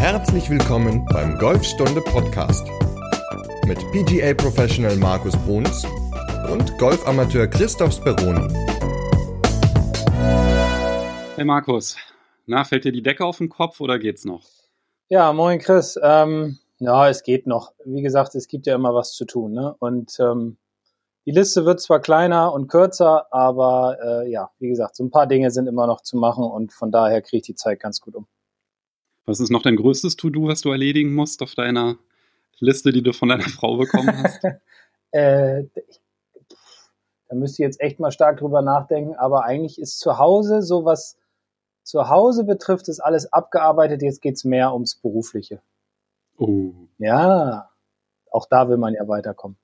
[0.00, 2.66] Herzlich willkommen beim Golfstunde Podcast
[3.66, 5.84] mit PGA Professional Markus Bruns
[6.50, 8.48] und Golfamateur Christoph Speroni.
[11.36, 11.98] Hey Markus,
[12.46, 14.40] na, fällt dir die Decke auf den Kopf oder geht's noch?
[15.10, 16.00] Ja, moin Chris.
[16.02, 17.74] Ähm, ja, es geht noch.
[17.84, 19.52] Wie gesagt, es gibt ja immer was zu tun.
[19.52, 19.76] Ne?
[19.80, 20.56] Und ähm,
[21.26, 25.26] die Liste wird zwar kleiner und kürzer, aber äh, ja, wie gesagt, so ein paar
[25.26, 28.14] Dinge sind immer noch zu machen und von daher kriege ich die Zeit ganz gut
[28.14, 28.26] um.
[29.26, 31.98] Was ist noch dein größtes To-Do, was du erledigen musst auf deiner
[32.58, 34.44] Liste, die du von deiner Frau bekommen hast?
[35.12, 35.64] äh,
[37.28, 40.84] da müsste ich jetzt echt mal stark drüber nachdenken, aber eigentlich ist zu Hause so
[40.84, 41.16] was
[41.82, 44.02] zu Hause betrifft, ist alles abgearbeitet.
[44.02, 45.62] Jetzt geht es mehr ums Berufliche.
[46.36, 46.72] Oh.
[46.98, 47.70] Ja,
[48.30, 49.56] auch da will man ja weiterkommen.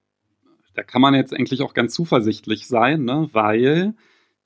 [0.75, 3.31] Da kann man jetzt eigentlich auch ganz zuversichtlich sein, ne?
[3.33, 3.95] weil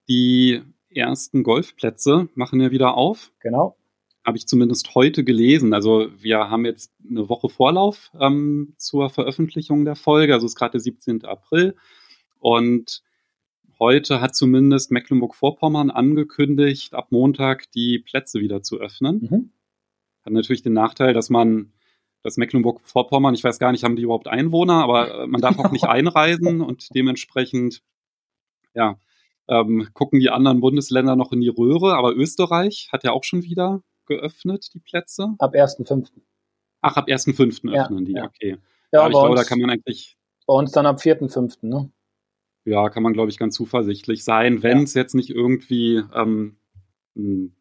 [0.09, 3.33] die ersten Golfplätze machen ja wieder auf.
[3.41, 3.77] Genau.
[4.25, 5.73] Habe ich zumindest heute gelesen.
[5.73, 10.35] Also wir haben jetzt eine Woche Vorlauf ähm, zur Veröffentlichung der Folge.
[10.35, 11.25] Also es ist gerade der 17.
[11.25, 11.75] April.
[12.39, 13.03] Und
[13.79, 19.29] heute hat zumindest Mecklenburg-Vorpommern angekündigt, ab Montag die Plätze wieder zu öffnen.
[19.31, 19.53] Mhm.
[20.23, 21.73] Hat natürlich den Nachteil, dass man
[22.23, 25.71] das Mecklenburg-Vorpommern, ich weiß gar nicht, haben die überhaupt Einwohner, aber äh, man darf auch
[25.73, 27.83] nicht einreisen und dementsprechend,
[28.75, 28.99] ja,
[29.49, 33.43] ähm, gucken die anderen Bundesländer noch in die Röhre, aber Österreich hat ja auch schon
[33.43, 35.35] wieder geöffnet, die Plätze.
[35.39, 36.11] Ab 1.5.
[36.83, 37.73] Ach, ab 1.5.
[37.73, 38.25] Ja, öffnen die, ja.
[38.25, 38.59] okay.
[38.93, 40.17] Ja, aber ich glaube, da kann man eigentlich.
[40.47, 41.91] Bei uns dann ab 4.5., ne?
[42.65, 45.03] Ja, kann man, glaube ich, ganz zuversichtlich sein, wenn es ja.
[45.03, 46.57] jetzt nicht irgendwie ähm,
[47.17, 47.55] einen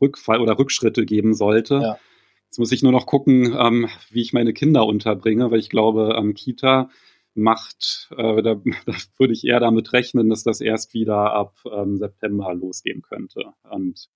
[0.00, 1.74] Rückfall oder Rückschritte geben sollte.
[1.76, 1.98] Ja.
[2.44, 6.14] Jetzt muss ich nur noch gucken, ähm, wie ich meine Kinder unterbringe, weil ich glaube,
[6.18, 6.90] ähm, Kita
[7.34, 8.54] macht, äh, da,
[8.86, 13.52] da würde ich eher damit rechnen, dass das erst wieder ab ähm, September losgehen könnte.
[13.70, 14.08] Und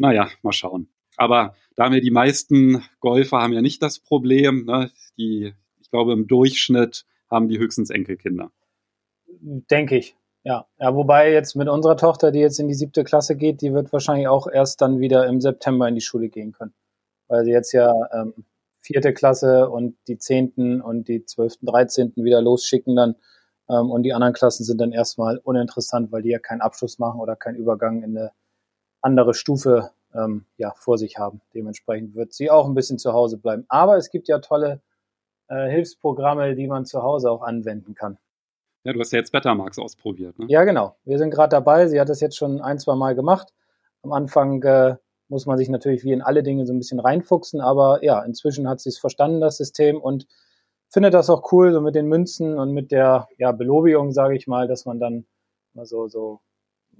[0.00, 0.88] naja, mal schauen.
[1.16, 4.90] Aber da haben ja die meisten Golfer haben ja nicht das Problem, ne?
[5.16, 8.50] die, ich glaube, im Durchschnitt haben die höchstens Enkelkinder.
[9.26, 10.16] Denke ich.
[10.42, 13.74] Ja, ja, wobei jetzt mit unserer Tochter, die jetzt in die siebte Klasse geht, die
[13.74, 16.72] wird wahrscheinlich auch erst dann wieder im September in die Schule gehen können
[17.30, 18.34] weil sie jetzt ja ähm,
[18.80, 23.14] vierte Klasse und die zehnten und die zwölften, dreizehnten wieder losschicken dann.
[23.68, 27.20] Ähm, und die anderen Klassen sind dann erstmal uninteressant, weil die ja keinen Abschluss machen
[27.20, 28.32] oder keinen Übergang in eine
[29.02, 31.40] andere Stufe ähm, ja, vor sich haben.
[31.54, 33.64] Dementsprechend wird sie auch ein bisschen zu Hause bleiben.
[33.68, 34.80] Aber es gibt ja tolle
[35.48, 38.18] äh, Hilfsprogramme, die man zu Hause auch anwenden kann.
[38.84, 40.46] Ja, du hast ja jetzt Bettermarks ausprobiert, ne?
[40.48, 40.96] Ja, genau.
[41.04, 41.86] Wir sind gerade dabei.
[41.88, 43.52] Sie hat das jetzt schon ein, zwei Mal gemacht.
[44.02, 44.96] Am Anfang äh,
[45.28, 48.68] muss man sich natürlich wie in alle Dinge so ein bisschen reinfuchsen, aber ja, inzwischen
[48.68, 50.26] hat sie es verstanden, das System, und
[50.88, 54.46] findet das auch cool, so mit den Münzen und mit der ja, Belobigung, sage ich
[54.46, 55.26] mal, dass man dann
[55.72, 56.40] mal so, so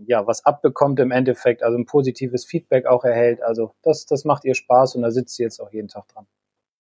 [0.07, 3.43] ja, was abbekommt im Endeffekt, also ein positives Feedback auch erhält.
[3.43, 6.27] Also das, das macht ihr Spaß und da sitzt sie jetzt auch jeden Tag dran.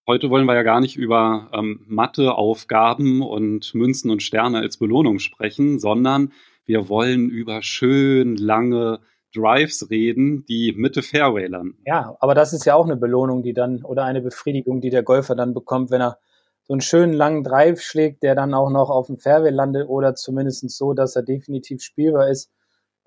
[0.06, 5.18] Heute wollen wir ja gar nicht über ähm, Matheaufgaben und Münzen und Sterne als Belohnung
[5.18, 6.32] sprechen, sondern
[6.64, 9.00] wir wollen über schön lange
[9.34, 11.78] Drives reden, die Mitte Fairway landen.
[11.86, 15.02] Ja, aber das ist ja auch eine Belohnung, die dann oder eine Befriedigung, die der
[15.02, 16.18] Golfer dann bekommt, wenn er
[16.62, 20.14] so einen schönen langen Drive schlägt, der dann auch noch auf dem Fairway landet oder
[20.14, 22.50] zumindest so, dass er definitiv spielbar ist,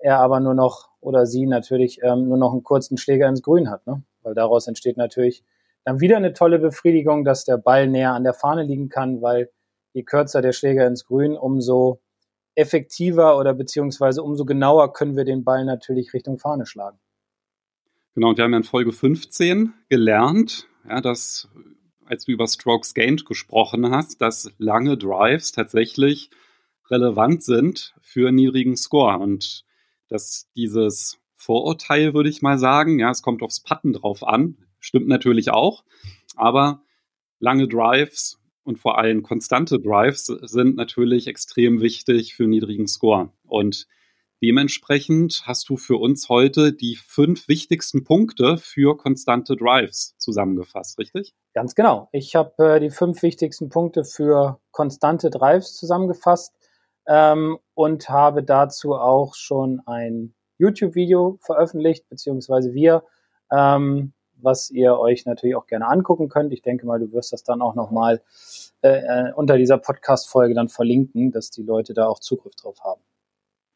[0.04, 3.70] er aber nur noch oder sie natürlich ähm, nur noch einen kurzen Schläger ins Grün
[3.70, 4.02] hat, ne?
[4.22, 5.42] Weil daraus entsteht natürlich
[5.84, 9.50] dann wieder eine tolle Befriedigung, dass der Ball näher an der Fahne liegen kann, weil
[9.94, 12.02] je kürzer der Schläger ins Grün, umso
[12.54, 16.98] effektiver oder beziehungsweise umso genauer können wir den Ball natürlich Richtung Fahne schlagen.
[18.14, 21.48] Genau, und wir haben ja in Folge 15 gelernt, ja, dass,
[22.04, 26.30] als du über Strokes Gained gesprochen hast, dass lange Drives tatsächlich
[26.90, 29.63] relevant sind für niedrigen Score und
[30.08, 35.08] dass dieses Vorurteil, würde ich mal sagen, ja, es kommt aufs Putten drauf an, stimmt
[35.08, 35.84] natürlich auch,
[36.36, 36.82] aber
[37.38, 43.30] lange Drives und vor allem konstante Drives sind natürlich extrem wichtig für niedrigen Score.
[43.46, 43.86] Und
[44.42, 51.34] dementsprechend hast du für uns heute die fünf wichtigsten Punkte für konstante Drives zusammengefasst, richtig?
[51.52, 52.08] Ganz genau.
[52.12, 56.54] Ich habe äh, die fünf wichtigsten Punkte für konstante Drives zusammengefasst
[57.06, 63.04] ähm, und habe dazu auch schon ein YouTube-Video veröffentlicht, beziehungsweise wir.
[63.50, 64.12] Ähm,
[64.44, 66.52] was ihr euch natürlich auch gerne angucken könnt.
[66.52, 68.20] Ich denke mal, du wirst das dann auch nochmal
[68.82, 73.00] äh, äh, unter dieser Podcast-Folge dann verlinken, dass die Leute da auch Zugriff drauf haben.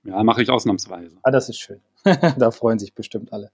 [0.04, 1.16] Ja, mache ich ausnahmsweise.
[1.22, 1.80] Ah, das ist schön.
[2.38, 3.50] da freuen sich bestimmt alle.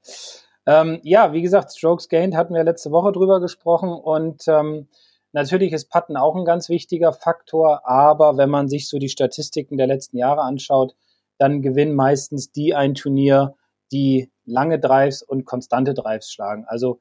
[0.66, 4.88] Ähm, ja, wie gesagt, Strokes Gained hatten wir letzte Woche drüber gesprochen und ähm,
[5.34, 9.76] natürlich ist Putten auch ein ganz wichtiger Faktor, aber wenn man sich so die Statistiken
[9.76, 10.94] der letzten Jahre anschaut,
[11.38, 13.54] dann gewinnen meistens die ein Turnier,
[13.92, 16.64] die lange Drives und konstante Drives schlagen.
[16.66, 17.00] Also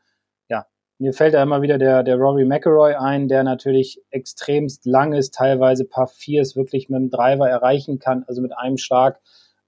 [0.50, 0.66] ja,
[0.98, 5.36] mir fällt da immer wieder der, der Rory McElroy ein, der natürlich extremst lang ist,
[5.36, 9.22] teilweise Paar Viers wirklich mit dem Driver erreichen kann, also mit einem Schlag.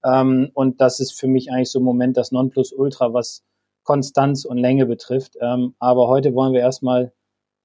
[0.03, 3.43] Ähm, und das ist für mich eigentlich so ein Moment das Nonplusultra, was
[3.83, 5.37] Konstanz und Länge betrifft.
[5.39, 7.13] Ähm, aber heute wollen wir erstmal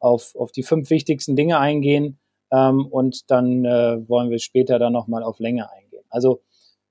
[0.01, 2.19] auf, auf die fünf wichtigsten Dinge eingehen
[2.51, 6.05] ähm, und dann äh, wollen wir später dann nochmal auf Länge eingehen.
[6.09, 6.43] Also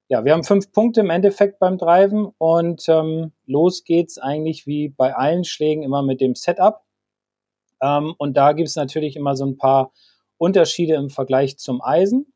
[0.07, 4.89] ja, wir haben fünf Punkte im Endeffekt beim Driven und ähm, los geht's eigentlich wie
[4.89, 6.81] bei allen Schlägen immer mit dem Setup.
[7.81, 9.91] Ähm, und da gibt's natürlich immer so ein paar
[10.37, 12.33] Unterschiede im Vergleich zum Eisen.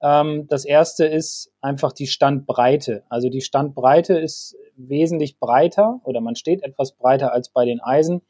[0.00, 3.02] Ähm, das erste ist einfach die Standbreite.
[3.08, 8.22] Also die Standbreite ist wesentlich breiter oder man steht etwas breiter als bei den Eisen.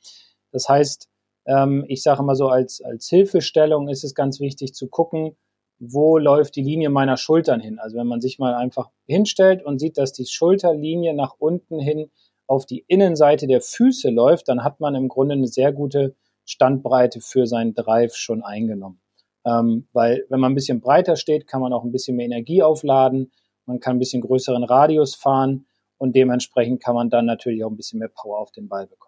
[0.52, 1.10] Das heißt,
[1.46, 5.36] ähm, ich sage immer so als, als Hilfestellung ist es ganz wichtig zu gucken,
[5.78, 7.78] wo läuft die Linie meiner Schultern hin.
[7.78, 12.10] Also wenn man sich mal einfach hinstellt und sieht, dass die Schulterlinie nach unten hin
[12.46, 16.14] auf die Innenseite der Füße läuft, dann hat man im Grunde eine sehr gute
[16.44, 19.00] Standbreite für seinen Drive schon eingenommen.
[19.44, 22.62] Ähm, weil wenn man ein bisschen breiter steht, kann man auch ein bisschen mehr Energie
[22.62, 23.32] aufladen,
[23.66, 25.66] man kann ein bisschen größeren Radius fahren
[25.98, 29.05] und dementsprechend kann man dann natürlich auch ein bisschen mehr Power auf den Ball bekommen.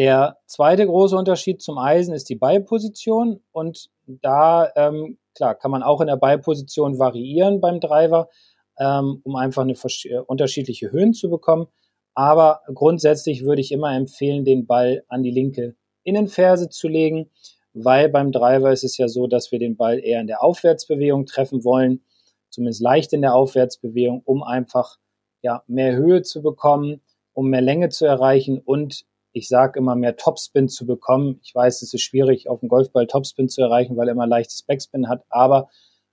[0.00, 5.82] Der zweite große Unterschied zum Eisen ist die Ballposition und da ähm, klar kann man
[5.82, 8.30] auch in der Ballposition variieren beim Driver,
[8.78, 11.66] ähm, um einfach eine äh, unterschiedliche Höhen zu bekommen.
[12.14, 17.30] Aber grundsätzlich würde ich immer empfehlen, den Ball an die linke Innenferse zu legen,
[17.74, 21.26] weil beim Driver ist es ja so, dass wir den Ball eher in der Aufwärtsbewegung
[21.26, 22.06] treffen wollen,
[22.48, 24.96] zumindest leicht in der Aufwärtsbewegung, um einfach
[25.42, 27.02] ja, mehr Höhe zu bekommen,
[27.34, 31.40] um mehr Länge zu erreichen und ich sage immer, mehr Topspin zu bekommen.
[31.42, 34.62] Ich weiß, es ist schwierig, auf dem Golfball Topspin zu erreichen, weil er immer leichtes
[34.62, 35.24] Backspin hat.
[35.28, 35.68] Aber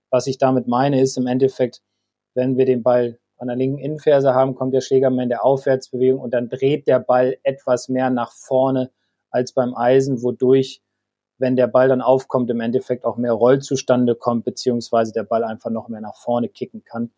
[0.10, 1.82] was ich damit meine, ist im Endeffekt,
[2.34, 5.44] wenn wir den Ball an der linken Innenferse haben, kommt der Schläger mehr in der
[5.44, 8.92] Aufwärtsbewegung und dann dreht der Ball etwas mehr nach vorne
[9.30, 10.82] als beim Eisen, wodurch,
[11.38, 15.44] wenn der Ball dann aufkommt, im Endeffekt auch mehr Roll zustande kommt, beziehungsweise der Ball
[15.44, 17.12] einfach noch mehr nach vorne kicken kann.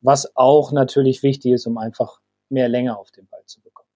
[0.00, 2.20] Was auch natürlich wichtig ist, um einfach
[2.50, 3.88] mehr Länge auf den Ball zu bekommen.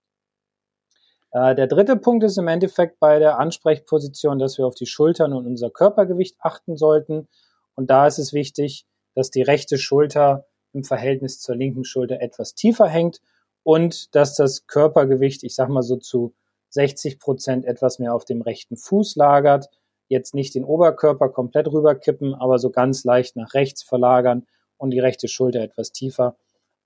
[1.26, 5.35] Äh, der dritte Punkt ist im Endeffekt bei der Ansprechposition, dass wir auf die Schultern
[5.35, 7.29] und unser Körpergewicht achten sollten.
[7.75, 12.55] Und da ist es wichtig, dass die rechte Schulter im Verhältnis zur linken Schulter etwas
[12.55, 13.21] tiefer hängt
[13.63, 16.35] und dass das Körpergewicht, ich sag mal so zu
[16.71, 19.69] 60 Prozent etwas mehr auf dem rechten Fuß lagert.
[20.09, 24.47] Jetzt nicht den Oberkörper komplett rüberkippen, aber so ganz leicht nach rechts verlagern
[24.79, 26.37] und die rechte Schulter etwas tiefer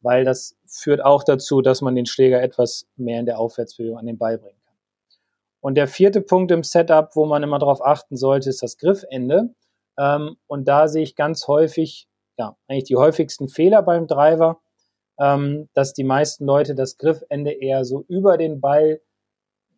[0.01, 4.07] weil das führt auch dazu, dass man den Schläger etwas mehr in der Aufwärtsbewegung an
[4.07, 4.75] den Ball bringen kann.
[5.61, 9.55] Und der vierte Punkt im Setup, wo man immer darauf achten sollte, ist das Griffende.
[9.99, 12.09] Ähm, und da sehe ich ganz häufig,
[12.39, 14.61] ja, eigentlich die häufigsten Fehler beim Driver,
[15.19, 19.01] ähm, dass die meisten Leute das Griffende eher so über den Ball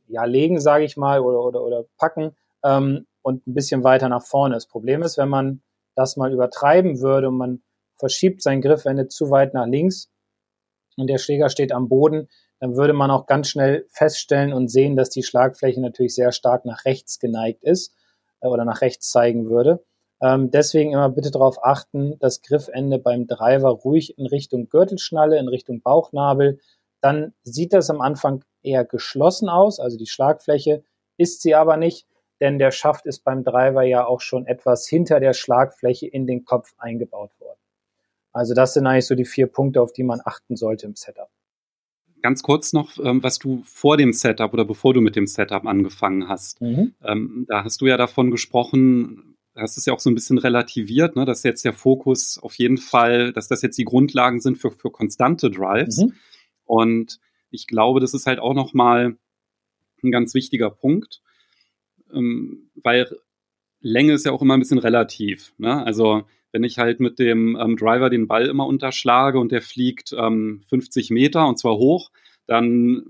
[0.07, 4.23] ja, legen, sage ich mal, oder, oder, oder packen ähm, und ein bisschen weiter nach
[4.23, 4.55] vorne.
[4.55, 5.63] Das Problem ist, wenn man
[5.97, 7.63] das mal übertreiben würde und man
[8.03, 10.11] verschiebt sein Griffende zu weit nach links,
[10.97, 12.29] und der Schläger steht am Boden,
[12.59, 16.65] dann würde man auch ganz schnell feststellen und sehen, dass die Schlagfläche natürlich sehr stark
[16.65, 17.95] nach rechts geneigt ist
[18.41, 19.85] äh, oder nach rechts zeigen würde.
[20.21, 25.49] Ähm, deswegen immer bitte darauf achten, das Griffende beim Driver ruhig in Richtung Gürtelschnalle, in
[25.49, 26.59] Richtung Bauchnabel.
[27.01, 30.83] Dann sieht das am Anfang eher geschlossen aus, also die Schlagfläche
[31.17, 32.07] ist sie aber nicht,
[32.41, 36.45] denn der Schaft ist beim Driver ja auch schon etwas hinter der Schlagfläche in den
[36.45, 37.42] Kopf eingebaut worden.
[38.33, 41.29] Also das sind eigentlich so die vier Punkte, auf die man achten sollte im Setup.
[42.23, 45.67] Ganz kurz noch, ähm, was du vor dem Setup oder bevor du mit dem Setup
[45.67, 46.61] angefangen hast.
[46.61, 46.95] Mhm.
[47.03, 51.17] Ähm, da hast du ja davon gesprochen, hast es ja auch so ein bisschen relativiert,
[51.17, 54.71] ne, dass jetzt der Fokus auf jeden Fall, dass das jetzt die Grundlagen sind für,
[54.71, 55.99] für konstante Drives.
[55.99, 56.15] Mhm.
[56.65, 57.19] Und
[57.51, 59.17] ich glaube, das ist halt auch nochmal
[60.03, 61.21] ein ganz wichtiger Punkt,
[62.13, 63.09] ähm, weil
[63.83, 65.53] Länge ist ja auch immer ein bisschen relativ.
[65.59, 65.85] Ne?
[65.85, 70.15] Also wenn ich halt mit dem ähm, Driver den Ball immer unterschlage und der fliegt
[70.17, 72.11] ähm, 50 Meter und zwar hoch,
[72.47, 73.05] dann,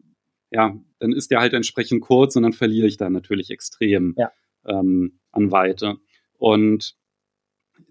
[0.51, 4.31] ja, dann ist der halt entsprechend kurz und dann verliere ich da natürlich extrem ja.
[4.65, 5.99] ähm, an Weite.
[6.39, 6.97] Und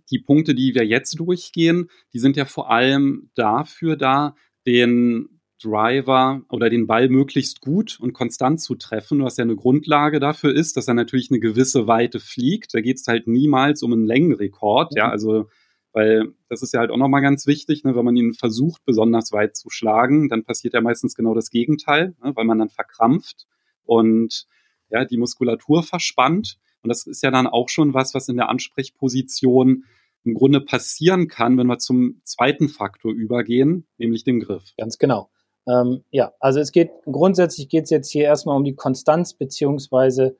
[0.10, 4.36] die Punkte, die wir jetzt durchgehen, die sind ja vor allem dafür da,
[4.66, 10.20] den Driver oder den Ball möglichst gut und konstant zu treffen, was ja eine Grundlage
[10.20, 12.74] dafür ist, dass er natürlich eine gewisse Weite fliegt.
[12.74, 14.98] Da geht es halt niemals um einen Längenrekord, mhm.
[14.98, 15.48] ja, also
[15.94, 19.32] weil das ist ja halt auch nochmal ganz wichtig, ne, wenn man ihn versucht, besonders
[19.32, 23.46] weit zu schlagen, dann passiert ja meistens genau das Gegenteil, ne, weil man dann verkrampft
[23.84, 24.48] und
[24.90, 26.58] ja, die Muskulatur verspannt.
[26.84, 29.86] Und das ist ja dann auch schon was, was in der Ansprechposition
[30.24, 34.74] im Grunde passieren kann, wenn wir zum zweiten Faktor übergehen, nämlich dem Griff.
[34.78, 35.30] Ganz genau.
[35.68, 40.38] Ähm, ja, also es geht grundsätzlich geht es jetzt hier erstmal um die Konstanz beziehungsweise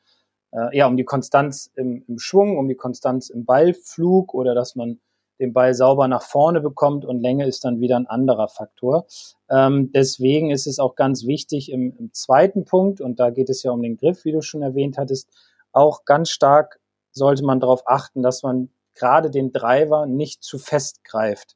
[0.52, 4.76] äh, ja um die Konstanz im, im Schwung, um die Konstanz im Ballflug oder dass
[4.76, 5.00] man
[5.42, 9.08] den Ball sauber nach vorne bekommt und Länge ist dann wieder ein anderer Faktor.
[9.50, 13.64] Ähm, deswegen ist es auch ganz wichtig im, im, zweiten Punkt, und da geht es
[13.64, 15.30] ja um den Griff, wie du schon erwähnt hattest,
[15.72, 16.80] auch ganz stark
[17.12, 21.56] sollte man darauf achten, dass man gerade den Driver nicht zu fest greift.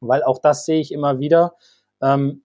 [0.00, 1.54] Weil auch das sehe ich immer wieder.
[2.02, 2.44] Ähm,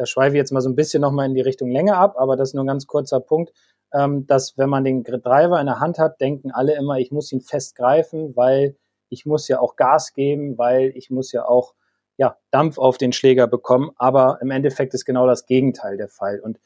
[0.00, 2.34] da schweife ich jetzt mal so ein bisschen nochmal in die Richtung Länge ab, aber
[2.34, 3.52] das ist nur ein ganz kurzer Punkt,
[3.92, 7.30] ähm, dass wenn man den Driver in der Hand hat, denken alle immer, ich muss
[7.32, 8.76] ihn fest greifen, weil
[9.10, 11.74] ich muss ja auch Gas geben, weil ich muss ja auch
[12.16, 13.90] ja, Dampf auf den Schläger bekommen.
[13.96, 16.40] Aber im Endeffekt ist genau das Gegenteil der Fall.
[16.40, 16.58] Und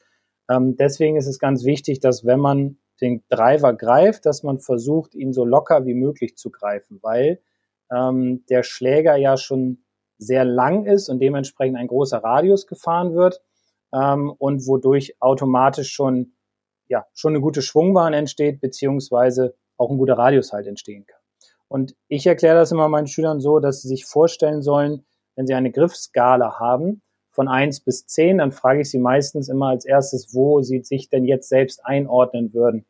[0.49, 5.13] ähm, deswegen ist es ganz wichtig, dass wenn man den Driver greift, dass man versucht,
[5.13, 7.41] ihn so locker wie möglich zu greifen, weil
[7.91, 9.84] ähm, der Schläger ja schon
[10.17, 13.41] sehr lang ist und dementsprechend ein großer Radius gefahren wird
[13.93, 16.33] ähm, und wodurch automatisch schon
[16.87, 21.19] ja schon eine gute Schwungbahn entsteht beziehungsweise auch ein guter Radius halt entstehen kann.
[21.67, 25.05] Und ich erkläre das immer meinen Schülern so, dass sie sich vorstellen sollen,
[25.35, 29.67] wenn sie eine Griffskala haben von eins bis zehn, dann frage ich sie meistens immer
[29.67, 32.85] als erstes, wo sie sich denn jetzt selbst einordnen würden.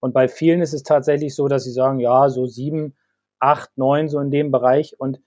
[0.00, 2.94] Und bei vielen ist es tatsächlich so, dass sie sagen, ja, so sieben,
[3.38, 5.00] acht, neun, so in dem Bereich.
[5.00, 5.20] Und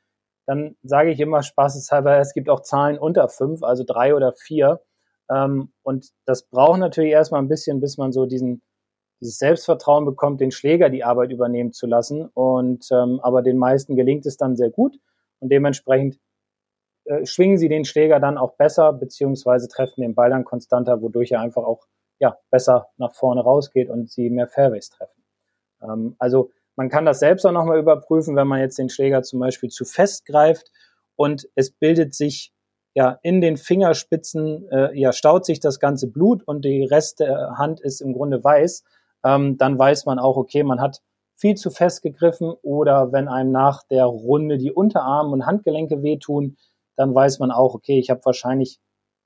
[0.46, 4.82] dann sage ich immer spaßeshalber, es gibt auch Zahlen unter fünf, also drei oder vier.
[5.30, 8.62] Ähm, und das braucht natürlich erstmal ein bisschen, bis man so diesen
[9.22, 12.28] dieses Selbstvertrauen bekommt, den Schläger die Arbeit übernehmen zu lassen.
[12.34, 14.98] Und ähm, aber den meisten gelingt es dann sehr gut
[15.40, 16.20] und dementsprechend
[17.06, 21.32] äh, schwingen sie den Schläger dann auch besser beziehungsweise treffen den Ball dann konstanter, wodurch
[21.32, 21.86] er einfach auch
[22.20, 25.24] ja besser nach vorne rausgeht und sie mehr Fairways treffen.
[25.82, 29.40] Ähm, also man kann das selbst auch nochmal überprüfen, wenn man jetzt den Schläger zum
[29.40, 30.72] Beispiel zu fest greift
[31.16, 32.52] und es bildet sich
[32.94, 37.58] ja in den Fingerspitzen, äh, ja staut sich das ganze Blut und die Rest der
[37.58, 38.84] Hand ist im Grunde weiß
[39.26, 41.02] ähm, dann weiß man auch, okay, man hat
[41.34, 46.58] viel zu fest gegriffen oder wenn einem nach der Runde die Unterarme und Handgelenke wehtun,
[46.96, 48.80] dann weiß man auch, okay, ich habe wahrscheinlich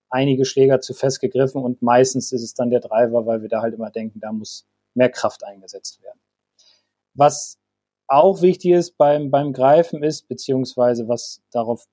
[0.10, 3.62] einige Schläger zu fest gegriffen und meistens ist es dann der Driver, weil wir da
[3.62, 4.66] halt immer denken, da muss
[4.96, 6.20] mehr Kraft eingesetzt werden.
[7.20, 7.58] Was
[8.08, 11.86] auch wichtig ist beim, beim Greifen ist, beziehungsweise was darauf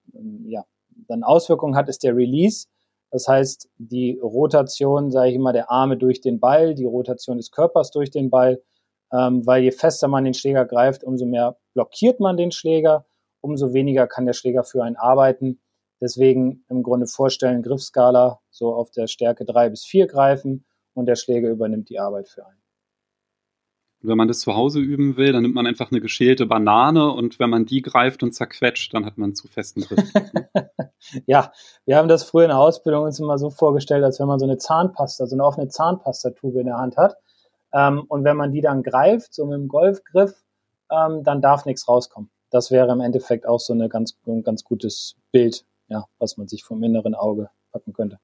[0.45, 0.65] ja,
[1.09, 2.69] dann Auswirkungen hat, ist der Release.
[3.11, 7.51] Das heißt, die Rotation, sage ich immer, der Arme durch den Ball, die Rotation des
[7.51, 8.63] Körpers durch den Ball,
[9.13, 13.05] ähm, weil je fester man den Schläger greift, umso mehr blockiert man den Schläger,
[13.41, 15.61] umso weniger kann der Schläger für einen arbeiten.
[16.01, 20.65] Deswegen im Grunde vorstellen, Griffskala so auf der Stärke drei bis vier greifen
[20.95, 22.66] und der Schläger übernimmt die Arbeit für einen.
[24.03, 27.39] Wenn man das zu Hause üben will, dann nimmt man einfach eine geschälte Banane und
[27.39, 30.13] wenn man die greift und zerquetscht, dann hat man zu festen Griff.
[31.27, 31.53] ja,
[31.87, 34.47] wir haben das früher in der Ausbildung uns immer so vorgestellt, als wenn man so
[34.47, 37.17] eine Zahnpasta, so eine offene Zahnpastatube in der Hand hat.
[37.73, 40.35] Ähm, und wenn man die dann greift, so mit dem Golfgriff,
[40.91, 42.31] ähm, dann darf nichts rauskommen.
[42.51, 46.49] Das wäre im Endeffekt auch so eine ganz, ein ganz gutes Bild, ja, was man
[46.49, 48.19] sich vom inneren Auge packen könnte.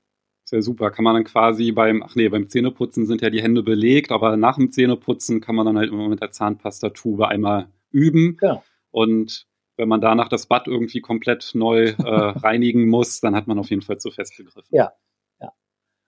[0.53, 0.91] Sehr super.
[0.91, 4.37] Kann man dann quasi beim, ach nee, beim Zähneputzen sind ja die Hände belegt, aber
[4.37, 8.37] nach dem Zähneputzen kann man dann halt immer mit der Zahnpastatube einmal üben.
[8.37, 8.63] Genau.
[8.91, 9.47] Und
[9.79, 13.71] wenn man danach das Bad irgendwie komplett neu äh, reinigen muss, dann hat man auf
[13.71, 14.63] jeden Fall zu fest gegriffen.
[14.69, 14.93] Ja,
[15.41, 15.55] ja.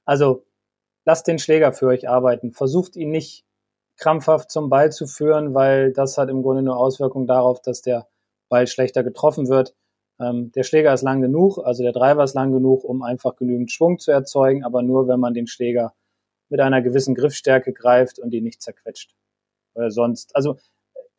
[0.04, 0.44] Also
[1.06, 2.52] lasst den Schläger für euch arbeiten.
[2.52, 3.46] Versucht ihn nicht
[3.96, 8.08] krampfhaft zum Ball zu führen, weil das hat im Grunde nur Auswirkungen darauf, dass der
[8.50, 9.74] Ball schlechter getroffen wird.
[10.20, 13.72] Ähm, der Schläger ist lang genug, also der Driver ist lang genug, um einfach genügend
[13.72, 15.94] Schwung zu erzeugen, aber nur, wenn man den Schläger
[16.48, 19.14] mit einer gewissen Griffstärke greift und ihn nicht zerquetscht.
[19.74, 20.56] Oder sonst, also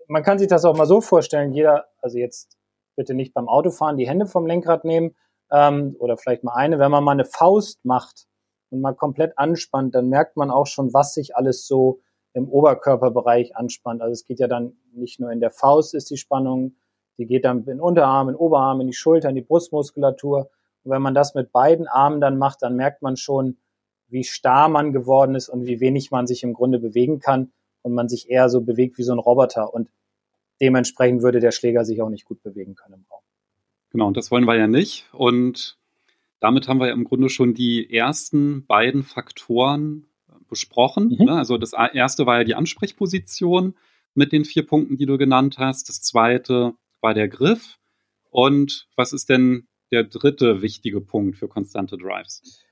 [0.08, 2.58] man kann sich das auch mal so vorstellen, jeder, also jetzt
[2.96, 5.16] bitte nicht beim Autofahren die Hände vom Lenkrad nehmen
[5.52, 8.28] ähm, oder vielleicht mal eine, wenn man mal eine Faust macht
[8.70, 12.00] und mal komplett anspannt, dann merkt man auch schon, was sich alles so
[12.34, 14.02] im Oberkörperbereich anspannt.
[14.02, 16.76] Also es geht ja dann nicht nur in der Faust ist die Spannung,
[17.18, 20.50] die geht dann in den Unterarm, in den Oberarm, in die Schulter, in die Brustmuskulatur.
[20.84, 23.58] Und wenn man das mit beiden Armen dann macht, dann merkt man schon,
[24.08, 27.94] wie starr man geworden ist und wie wenig man sich im Grunde bewegen kann und
[27.94, 29.74] man sich eher so bewegt wie so ein Roboter.
[29.74, 29.90] Und
[30.62, 33.22] dementsprechend würde der Schläger sich auch nicht gut bewegen können im Raum.
[33.92, 35.08] Genau, und das wollen wir ja nicht.
[35.12, 35.78] Und
[36.40, 40.06] damit haben wir ja im Grunde schon die ersten beiden Faktoren
[40.48, 41.16] besprochen.
[41.18, 41.26] Mhm.
[41.26, 41.32] Ne?
[41.34, 43.76] Also das erste war ja die Ansprechposition
[44.14, 45.90] mit den vier Punkten, die du genannt hast.
[45.90, 47.78] Das zweite war der Griff.
[48.30, 52.64] Und was ist denn der dritte wichtige Punkt für konstante Drives?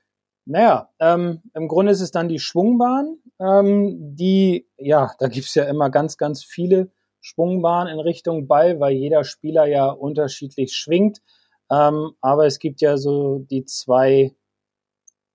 [0.46, 5.64] Naja, ähm, im Grunde ist es dann die Schwungbahn, ähm, die, ja, da gibt's ja
[5.64, 6.90] immer ganz, ganz viele
[7.20, 11.22] Schwungbahnen in Richtung Ball, weil jeder Spieler ja unterschiedlich schwingt.
[11.70, 14.36] Ähm, aber es gibt ja so die zwei,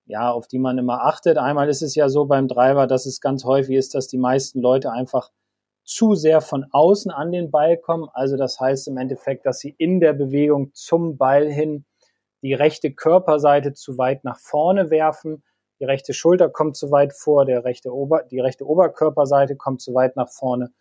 [0.05, 1.39] ja, auf die man immer achtet.
[1.39, 4.62] Einmal ist es ja so beim Driver, dass es ganz häufig ist, dass die meisten
[4.62, 5.31] Leute einfach
[5.89, 8.10] zu sehr von außen an den Ball kommen.
[8.13, 11.84] Also das heißt im Endeffekt, dass sie in der Bewegung zum Ball hin
[12.43, 15.43] die rechte Körperseite zu weit nach vorne werfen.
[15.79, 19.96] Die rechte Schulter kommt zu weit vor, der rechte Ober, die rechte Oberkörperseite kommt zu
[19.96, 20.72] weit nach vorne,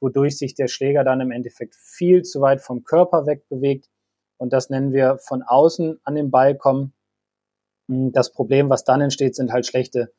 [0.00, 3.88] wodurch sich der Schläger dann im Endeffekt viel zu weit vom Körper wegbewegt.
[4.36, 6.92] Und das nennen wir von außen an den Ball kommen.
[7.88, 10.12] Hm, das Problem, was dann entsteht, sind halt schlechte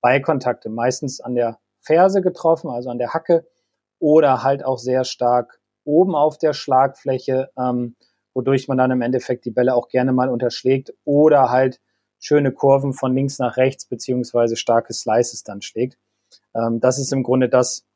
[0.00, 3.44] Ballkontakte, meistens an der Ferse getroffen, also an der Hacke,
[3.98, 7.96] oder halt auch sehr stark oben auf der Schlagfläche, ähm,
[8.34, 11.80] wodurch man dann im Endeffekt die Bälle auch gerne mal unterschlägt oder halt
[12.18, 15.98] schöne Kurven von links nach rechts beziehungsweise starke Slices dann schlägt.
[16.54, 17.86] Ähm, das ist im Grunde das,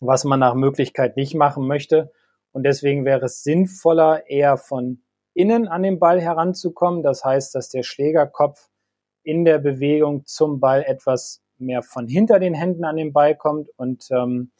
[0.00, 2.12] was man nach Möglichkeit nicht machen möchte.
[2.52, 5.02] Und deswegen wäre es sinnvoller, eher von
[5.34, 7.02] innen an den Ball heranzukommen.
[7.02, 8.68] Das heißt, dass der Schlägerkopf
[9.22, 13.68] in der Bewegung zum Ball etwas mehr von hinter den Händen an den Ball kommt
[13.76, 14.50] und ähm,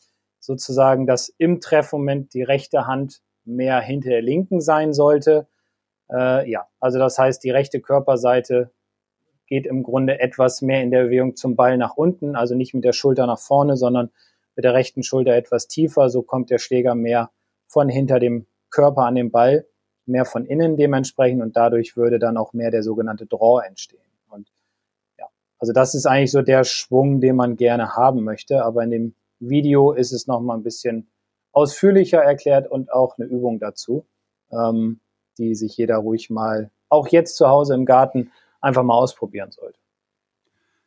[0.40, 5.46] sozusagen, dass im Treffmoment die rechte Hand mehr hinter der linken sein sollte.
[6.10, 8.70] Äh, ja, also das heißt, die rechte Körperseite
[9.46, 12.84] geht im Grunde etwas mehr in der Bewegung zum Ball nach unten, also nicht mit
[12.84, 14.10] der Schulter nach vorne, sondern
[14.56, 16.08] mit der rechten Schulter etwas tiefer.
[16.08, 17.30] So kommt der Schläger mehr
[17.66, 19.66] von hinter dem Körper an den Ball,
[20.06, 24.00] mehr von innen dementsprechend und dadurch würde dann auch mehr der sogenannte Draw entstehen.
[24.28, 24.52] Und
[25.18, 25.26] ja,
[25.58, 29.14] also das ist eigentlich so der Schwung, den man gerne haben möchte, aber in dem
[29.40, 31.10] Video ist es nochmal ein bisschen
[31.52, 34.06] ausführlicher erklärt und auch eine Übung dazu,
[34.52, 35.00] ähm,
[35.38, 38.30] die sich jeder ruhig mal, auch jetzt zu Hause im Garten,
[38.60, 39.78] einfach mal ausprobieren sollte.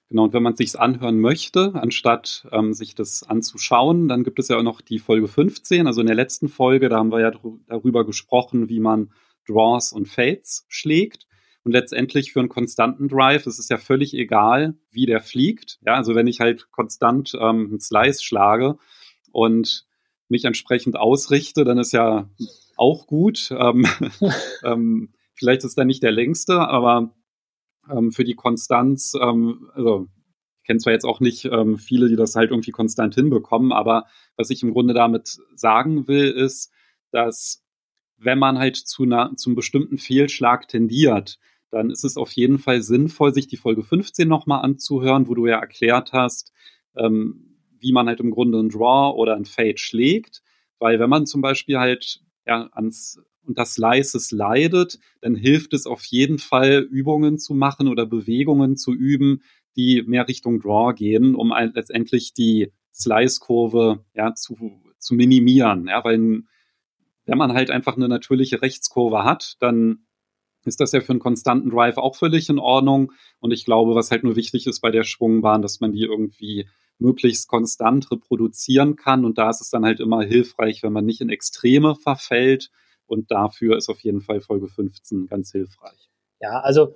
[0.10, 4.48] Genau, und wenn man sich anhören möchte, anstatt ähm, sich das anzuschauen, dann gibt es
[4.48, 5.88] ja auch noch die Folge 15.
[5.88, 7.32] Also in der letzten Folge, da haben wir ja
[7.68, 9.12] darüber gesprochen, wie man
[9.48, 11.26] Draws und Fades schlägt.
[11.63, 15.79] Und letztendlich für einen konstanten Drive ist es ja völlig egal, wie der fliegt.
[15.86, 18.77] Ja, also wenn ich halt konstant ähm, einen Slice schlage
[19.32, 19.86] und
[20.28, 22.30] mich entsprechend ausrichte, dann ist ja
[22.76, 23.49] auch gut.
[23.58, 23.86] Ähm,
[24.63, 27.15] ähm, vielleicht ist er nicht der längste, aber
[27.89, 30.08] ähm, für die Konstanz, ähm, also
[30.62, 34.06] ich kenne zwar jetzt auch nicht ähm, viele, die das halt irgendwie konstant hinbekommen, aber
[34.38, 36.71] was ich im Grunde damit sagen will, ist,
[37.12, 37.63] dass
[38.17, 41.38] wenn man halt zu einer, zum bestimmten Fehlschlag tendiert,
[41.74, 45.48] dann ist es auf jeden Fall sinnvoll, sich die Folge 15 nochmal anzuhören, wo du
[45.48, 46.54] ja erklärt hast,
[46.96, 50.44] ähm, wie man halt im Grunde einen Draw oder ein Fade schlägt.
[50.80, 56.06] Weil wenn man zum Beispiel halt ja, ans das Slices leidet, dann hilft es auf
[56.06, 59.42] jeden Fall, Übungen zu machen oder Bewegungen zu üben,
[59.76, 65.88] die mehr Richtung Draw gehen, um letztendlich die Slice-Kurve ja, zu, zu minimieren.
[65.88, 66.44] Ja, weil
[67.26, 70.06] wenn man halt einfach eine natürliche Rechtskurve hat, dann
[70.65, 73.12] ist das ja für einen konstanten Drive auch völlig in Ordnung.
[73.39, 76.67] Und ich glaube, was halt nur wichtig ist bei der Schwungbahn, dass man die irgendwie
[76.99, 79.26] möglichst konstant reproduzieren kann.
[79.26, 82.69] Und da ist es dann halt immer hilfreich, wenn man nicht in Extreme verfällt.
[83.06, 86.10] Und dafür ist auf jeden Fall Folge 15 ganz hilfreich.
[86.39, 86.95] Ja, also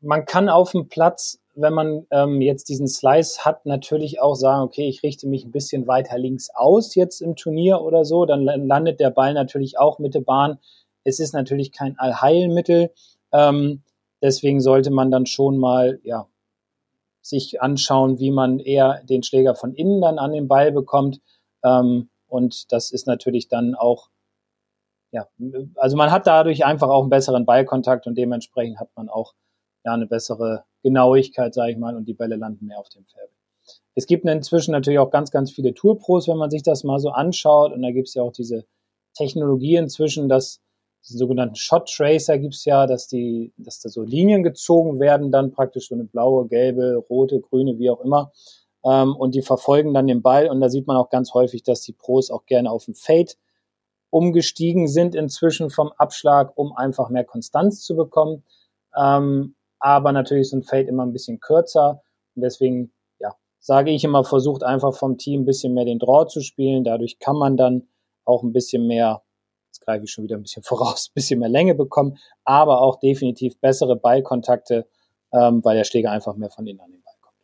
[0.00, 4.62] man kann auf dem Platz, wenn man ähm, jetzt diesen Slice hat, natürlich auch sagen,
[4.62, 8.24] okay, ich richte mich ein bisschen weiter links aus jetzt im Turnier oder so.
[8.24, 10.58] Dann landet der Ball natürlich auch Mitte Bahn
[11.04, 12.92] es ist natürlich kein Allheilmittel.
[13.32, 13.82] Ähm,
[14.22, 16.26] deswegen sollte man dann schon mal, ja,
[17.22, 21.20] sich anschauen, wie man eher den Schläger von innen dann an den Ball bekommt.
[21.62, 24.08] Ähm, und das ist natürlich dann auch,
[25.12, 25.28] ja,
[25.76, 29.34] also man hat dadurch einfach auch einen besseren Ballkontakt und dementsprechend hat man auch
[29.84, 33.30] ja eine bessere Genauigkeit, sage ich mal, und die Bälle landen mehr auf dem Feld.
[33.94, 37.10] Es gibt inzwischen natürlich auch ganz, ganz viele Tourpros, wenn man sich das mal so
[37.10, 37.72] anschaut.
[37.72, 38.64] Und da gibt es ja auch diese
[39.14, 40.60] Technologie inzwischen, dass
[41.02, 45.52] diesen sogenannten Shot Tracer gibt's ja, dass die, dass da so Linien gezogen werden, dann
[45.52, 48.32] praktisch so eine blaue, gelbe, rote, grüne, wie auch immer.
[48.84, 51.82] Ähm, und die verfolgen dann den Ball und da sieht man auch ganz häufig, dass
[51.82, 53.32] die Pros auch gerne auf den Fade
[54.10, 58.44] umgestiegen sind inzwischen vom Abschlag, um einfach mehr Konstanz zu bekommen.
[58.96, 62.02] Ähm, aber natürlich ist ein Fade immer ein bisschen kürzer
[62.34, 66.26] und deswegen, ja, sage ich immer, versucht einfach vom Team ein bisschen mehr den Draw
[66.26, 66.84] zu spielen.
[66.84, 67.88] Dadurch kann man dann
[68.24, 69.22] auch ein bisschen mehr
[69.96, 73.96] ich schon wieder ein bisschen voraus, ein bisschen mehr Länge bekommen, aber auch definitiv bessere
[73.96, 74.86] Ballkontakte,
[75.32, 77.36] ähm, weil der Schläger einfach mehr von innen an den Ball kommt.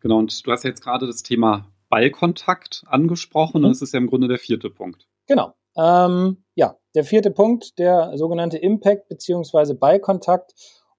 [0.00, 3.66] Genau, und du hast jetzt gerade das Thema Ballkontakt angesprochen mhm.
[3.66, 5.06] und das ist ja im Grunde der vierte Punkt.
[5.26, 5.54] Genau.
[5.76, 10.52] Ähm, ja, der vierte Punkt, der sogenannte Impact beziehungsweise Ballkontakt.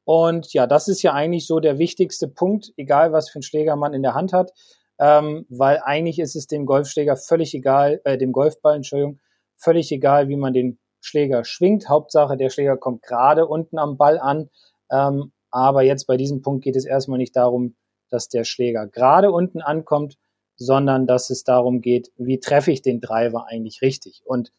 [0.04, 3.76] Und ja, das ist ja eigentlich so der wichtigste Punkt, egal was für einen Schläger
[3.76, 4.52] man in der Hand hat,
[5.00, 9.20] ähm, weil eigentlich ist es dem Golfschläger völlig egal, äh, dem Golfball, Entschuldigung,
[9.58, 11.90] völlig egal, wie man den Schläger schwingt.
[11.90, 14.50] Hauptsache, der Schläger kommt gerade unten am Ball an.
[14.92, 17.76] Ähm, aber jetzt bei diesem Punkt geht es erstmal nicht darum,
[18.10, 20.18] dass der Schläger gerade unten ankommt,
[20.56, 24.24] sondern dass es darum geht, wie treffe ich den Driver eigentlich richtig.
[24.26, 24.52] Und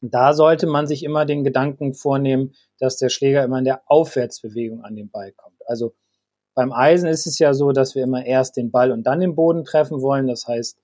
[0.00, 4.82] da sollte man sich immer den Gedanken vornehmen, dass der Schläger immer in der Aufwärtsbewegung
[4.82, 5.60] an den Ball kommt.
[5.66, 5.94] Also
[6.54, 9.34] beim Eisen ist es ja so, dass wir immer erst den Ball und dann den
[9.34, 10.26] Boden treffen wollen.
[10.26, 10.78] Das heißt,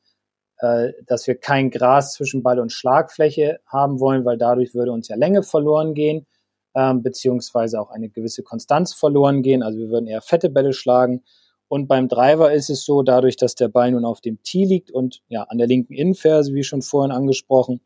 [0.59, 5.09] äh, dass wir kein Gras zwischen Ball und Schlagfläche haben wollen, weil dadurch würde uns
[5.09, 6.27] ja Länge verloren gehen,
[6.75, 9.63] ähm, beziehungsweise auch eine gewisse Konstanz verloren gehen.
[9.63, 11.25] Also wir würden eher fette Bälle schlagen.
[11.69, 14.91] Und beim Driver ist es so, dadurch, dass der Ball nun auf dem Tee liegt
[14.91, 17.81] und ja an der linken Innenferse, wie schon vorhin angesprochen,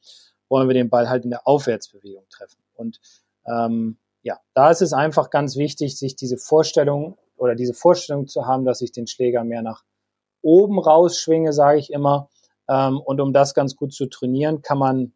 [0.48, 2.60] wollen wir den Ball halt in der Aufwärtsbewegung treffen.
[2.74, 3.00] Und
[3.46, 8.46] ähm, ja, da ist es einfach ganz wichtig, sich diese Vorstellung oder diese Vorstellung zu
[8.46, 9.82] haben, dass ich den Schläger mehr nach
[10.42, 12.28] oben rausschwinge, sage ich immer.
[12.70, 15.12] Ähm, und um das ganz gut zu trainieren, kann man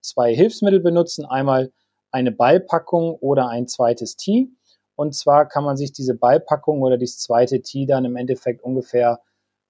[0.00, 1.26] zwei Hilfsmittel benutzen.
[1.26, 1.70] Einmal
[2.10, 4.48] eine Ballpackung oder ein zweites Tee.
[4.96, 9.20] Und zwar kann man sich diese Ballpackung oder dieses zweite Tee dann im Endeffekt ungefähr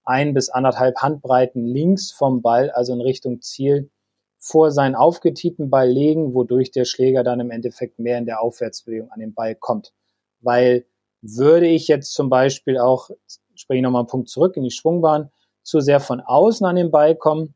[0.04, 3.90] ein bis anderthalb Handbreiten links vom Ball, also in Richtung Ziel,
[4.38, 9.10] vor seinen aufgetieten Ball legen, wodurch der Schläger dann im Endeffekt mehr in der Aufwärtsbewegung
[9.10, 9.92] an den Ball kommt.
[10.40, 10.86] Weil
[11.20, 13.10] würde ich jetzt zum Beispiel auch,
[13.54, 15.30] spreche ich nochmal einen Punkt zurück in die Schwungbahn,
[15.70, 17.54] zu sehr von außen an den Ball kommen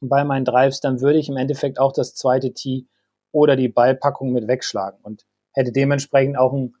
[0.00, 2.86] bei meinen Drives, dann würde ich im Endeffekt auch das zweite Tee
[3.32, 6.74] oder die Ballpackung mit wegschlagen und hätte dementsprechend auch ein,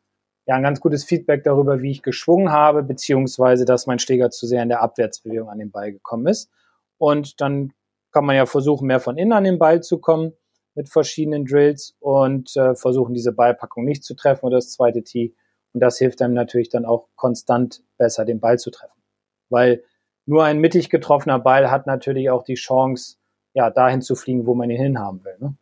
[0.46, 4.46] ja, ein ganz gutes Feedback darüber, wie ich geschwungen habe, beziehungsweise dass mein Schläger zu
[4.46, 6.50] sehr in der Abwärtsbewegung an den Ball gekommen ist.
[6.98, 7.72] Und dann
[8.12, 10.32] kann man ja versuchen, mehr von innen an den Ball zu kommen
[10.74, 15.34] mit verschiedenen Drills und äh, versuchen, diese Ballpackung nicht zu treffen oder das zweite Tee.
[15.72, 19.02] Und das hilft einem natürlich dann auch konstant besser, den Ball zu treffen.
[19.48, 19.82] Weil
[20.26, 23.16] nur ein mittig getroffener Ball hat natürlich auch die Chance,
[23.52, 25.36] ja, dahin zu fliegen, wo man ihn hinhaben will.
[25.40, 25.56] Ne?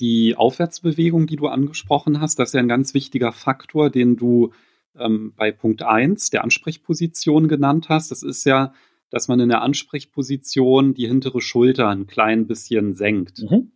[0.00, 4.52] Die Aufwärtsbewegung, die du angesprochen hast, das ist ja ein ganz wichtiger Faktor, den du
[4.96, 8.10] ähm, bei Punkt 1 der Ansprechposition genannt hast.
[8.10, 8.72] Das ist ja,
[9.10, 13.42] dass man in der Ansprechposition die hintere Schulter ein klein bisschen senkt.
[13.42, 13.72] Mhm.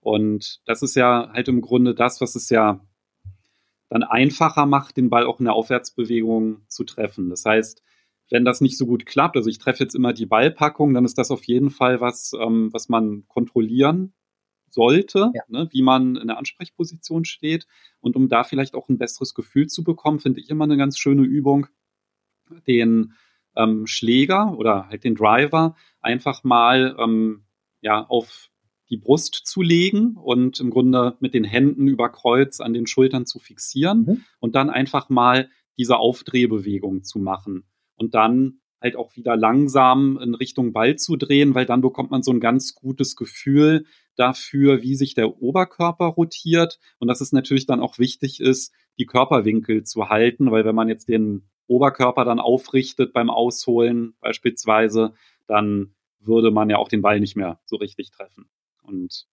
[0.00, 2.80] Und das ist ja halt im Grunde das, was es ja
[3.88, 7.30] dann einfacher macht, den Ball auch in der Aufwärtsbewegung zu treffen.
[7.30, 7.82] Das heißt,
[8.32, 11.18] wenn das nicht so gut klappt, also ich treffe jetzt immer die Ballpackung, dann ist
[11.18, 14.14] das auf jeden Fall was, ähm, was man kontrollieren
[14.70, 15.42] sollte, ja.
[15.48, 17.66] ne, wie man in der Ansprechposition steht.
[18.00, 20.98] Und um da vielleicht auch ein besseres Gefühl zu bekommen, finde ich immer eine ganz
[20.98, 21.66] schöne Übung,
[22.66, 23.12] den
[23.54, 27.44] ähm, Schläger oder halt den Driver einfach mal ähm,
[27.82, 28.48] ja, auf
[28.88, 33.26] die Brust zu legen und im Grunde mit den Händen über Kreuz an den Schultern
[33.26, 34.24] zu fixieren mhm.
[34.40, 37.64] und dann einfach mal diese Aufdrehbewegung zu machen
[38.02, 42.24] und dann halt auch wieder langsam in Richtung Ball zu drehen, weil dann bekommt man
[42.24, 43.86] so ein ganz gutes Gefühl
[44.16, 49.06] dafür, wie sich der Oberkörper rotiert und dass es natürlich dann auch wichtig ist, die
[49.06, 55.14] Körperwinkel zu halten, weil wenn man jetzt den Oberkörper dann aufrichtet beim Ausholen beispielsweise,
[55.46, 58.50] dann würde man ja auch den Ball nicht mehr so richtig treffen.
[58.82, 59.26] Und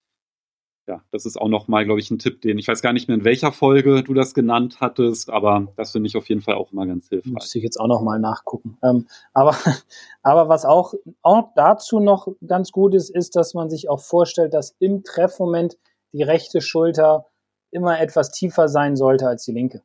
[0.90, 3.18] ja, das ist auch nochmal, glaube ich, ein Tipp, den ich weiß gar nicht mehr,
[3.18, 6.72] in welcher Folge du das genannt hattest, aber das finde ich auf jeden Fall auch
[6.72, 7.32] immer ganz hilfreich.
[7.32, 8.80] Muss ich jetzt auch nochmal nachgucken.
[8.82, 9.56] Ähm, aber,
[10.24, 14.56] aber was auch, auch dazu noch ganz gut ist, ist, dass man sich auch vorstellt,
[14.56, 15.78] dass im Treffmoment
[16.12, 17.28] die rechte Schulter
[17.70, 19.84] immer etwas tiefer sein sollte als die linke.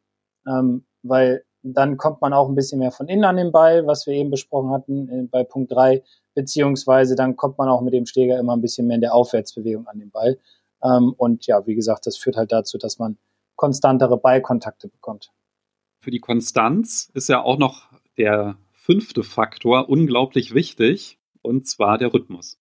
[0.48, 4.06] Ähm, weil dann kommt man auch ein bisschen mehr von innen an den Ball, was
[4.06, 6.02] wir eben besprochen hatten äh, bei Punkt drei
[6.34, 9.86] beziehungsweise dann kommt man auch mit dem Schläger immer ein bisschen mehr in der Aufwärtsbewegung
[9.86, 10.38] an den Ball.
[10.84, 13.18] Ähm, und ja, wie gesagt, das führt halt dazu, dass man
[13.56, 15.32] konstantere Ballkontakte bekommt.
[16.00, 22.12] Für die Konstanz ist ja auch noch der fünfte Faktor unglaublich wichtig, und zwar der
[22.12, 22.58] Rhythmus.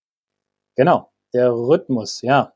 [0.75, 2.53] Genau, der Rhythmus, ja.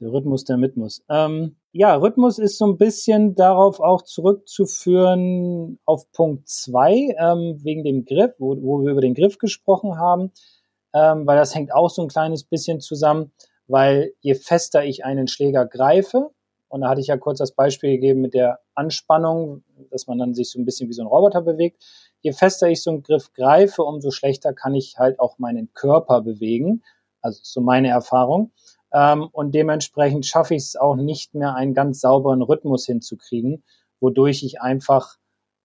[0.00, 1.04] Der Rhythmus, der Mitmus.
[1.10, 7.84] Ähm, ja, Rhythmus ist so ein bisschen darauf auch zurückzuführen auf Punkt zwei ähm, wegen
[7.84, 10.32] dem Griff, wo, wo wir über den Griff gesprochen haben,
[10.94, 13.32] ähm, weil das hängt auch so ein kleines bisschen zusammen
[13.70, 16.30] weil je fester ich einen Schläger greife,
[16.68, 20.34] und da hatte ich ja kurz das Beispiel gegeben mit der Anspannung, dass man dann
[20.34, 21.82] sich so ein bisschen wie so ein Roboter bewegt.
[22.20, 26.20] Je fester ich so einen Griff greife, umso schlechter kann ich halt auch meinen Körper
[26.20, 26.84] bewegen.
[27.22, 28.52] Also so meine Erfahrung.
[28.92, 33.64] Ähm, und dementsprechend schaffe ich es auch nicht mehr, einen ganz sauberen Rhythmus hinzukriegen,
[33.98, 35.16] wodurch ich einfach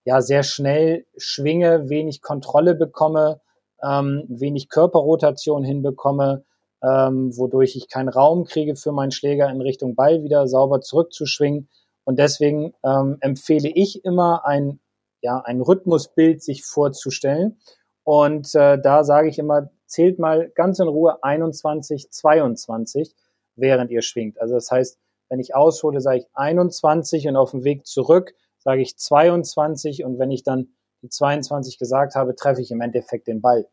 [0.05, 3.41] ja sehr schnell schwinge, wenig Kontrolle bekomme,
[3.83, 6.45] ähm, wenig Körperrotation hinbekomme
[6.85, 11.69] ähm, wodurch ich keinen Raum kriege für meinen Schläger in Richtung Ball wieder sauber zurückzuschwingen.
[12.03, 14.79] Und deswegen ähm, empfehle ich immer ein,
[15.21, 17.57] ja, ein Rhythmusbild sich vorzustellen.
[18.03, 23.15] Und äh, da sage ich immer, zählt mal ganz in Ruhe 21, 22,
[23.55, 24.39] während ihr schwingt.
[24.39, 28.81] Also das heißt, wenn ich aushole, sage ich 21 und auf dem Weg zurück sage
[28.81, 30.69] ich 22 und wenn ich dann
[31.01, 33.67] die 22 gesagt habe, treffe ich im Endeffekt den Ball.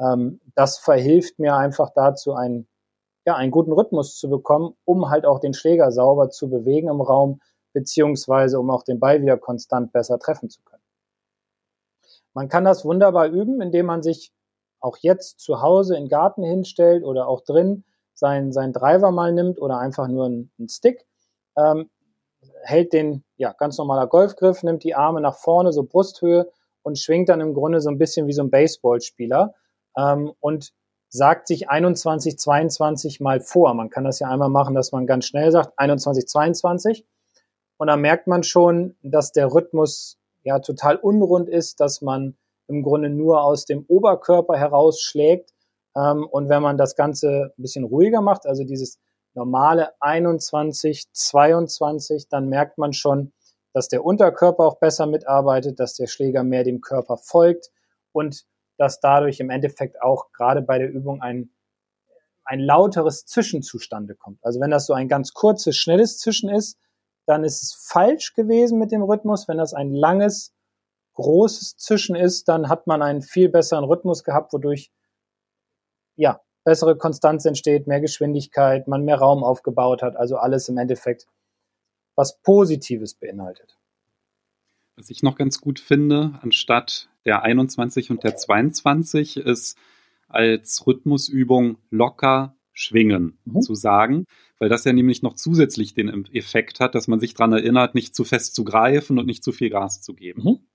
[0.00, 2.68] Ähm, das verhilft mir einfach dazu, einen,
[3.26, 7.00] ja, einen guten Rhythmus zu bekommen, um halt auch den Schläger sauber zu bewegen im
[7.00, 7.40] Raum,
[7.72, 10.82] beziehungsweise um auch den Ball wieder konstant besser treffen zu können.
[12.34, 14.32] Man kann das wunderbar üben, indem man sich
[14.80, 19.32] auch jetzt zu Hause in den Garten hinstellt oder auch drin seinen, seinen Driver mal
[19.32, 21.06] nimmt oder einfach nur einen, einen Stick,
[21.56, 21.90] ähm,
[22.62, 26.50] hält den, ja, ganz normaler Golfgriff, nimmt die Arme nach vorne, so Brusthöhe
[26.82, 29.54] und schwingt dann im Grunde so ein bisschen wie so ein Baseballspieler
[29.96, 30.72] ähm, und
[31.08, 33.72] sagt sich 21, 22 mal vor.
[33.74, 37.06] Man kann das ja einmal machen, dass man ganz schnell sagt 21, 22
[37.76, 42.82] und dann merkt man schon, dass der Rhythmus ja total unrund ist, dass man im
[42.82, 45.52] Grunde nur aus dem Oberkörper herausschlägt.
[45.96, 48.98] Ähm, und wenn man das Ganze ein bisschen ruhiger macht, also dieses
[49.34, 53.32] normale 21, 22, dann merkt man schon,
[53.72, 57.70] dass der Unterkörper auch besser mitarbeitet, dass der Schläger mehr dem Körper folgt
[58.12, 61.50] und dass dadurch im Endeffekt auch gerade bei der Übung ein,
[62.44, 64.44] ein lauteres Zischen zustande kommt.
[64.44, 66.78] Also wenn das so ein ganz kurzes, schnelles Zischen ist,
[67.26, 69.48] dann ist es falsch gewesen mit dem Rhythmus.
[69.48, 70.54] Wenn das ein langes,
[71.14, 74.90] großes Zischen ist, dann hat man einen viel besseren Rhythmus gehabt, wodurch
[76.16, 80.16] ja bessere Konstanz entsteht, mehr Geschwindigkeit, man mehr Raum aufgebaut hat.
[80.16, 81.26] Also alles im Endeffekt
[82.16, 83.76] was Positives beinhaltet.
[84.96, 89.78] Was ich noch ganz gut finde, anstatt der 21 und der 22 ist
[90.28, 93.60] als Rhythmusübung locker schwingen mhm.
[93.62, 94.26] zu sagen,
[94.58, 98.14] weil das ja nämlich noch zusätzlich den Effekt hat, dass man sich daran erinnert, nicht
[98.14, 100.42] zu fest zu greifen und nicht zu viel Gas zu geben.
[100.42, 100.68] Mhm.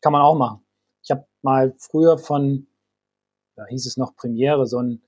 [0.00, 0.64] Kann man auch machen.
[1.02, 2.66] Ich habe mal früher von,
[3.54, 5.02] da hieß es noch Premiere, so, ein,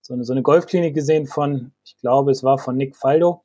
[0.00, 3.44] so, eine, so eine Golfklinik gesehen von, ich glaube, es war von Nick Faldo.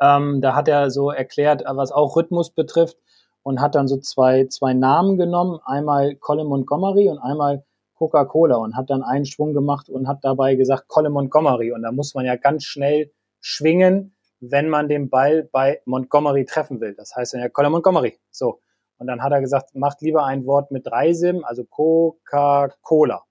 [0.00, 2.98] Ähm, da hat er so erklärt, was auch Rhythmus betrifft
[3.46, 8.76] und hat dann so zwei, zwei Namen genommen, einmal Colin Montgomery und einmal Coca-Cola und
[8.76, 12.24] hat dann einen Schwung gemacht und hat dabei gesagt Colin Montgomery und da muss man
[12.24, 16.96] ja ganz schnell schwingen, wenn man den Ball bei Montgomery treffen will.
[16.96, 18.18] Das heißt dann ja Colin Montgomery.
[18.32, 18.58] So.
[18.98, 23.22] Und dann hat er gesagt, macht lieber ein Wort mit drei Silben, also Coca-Cola.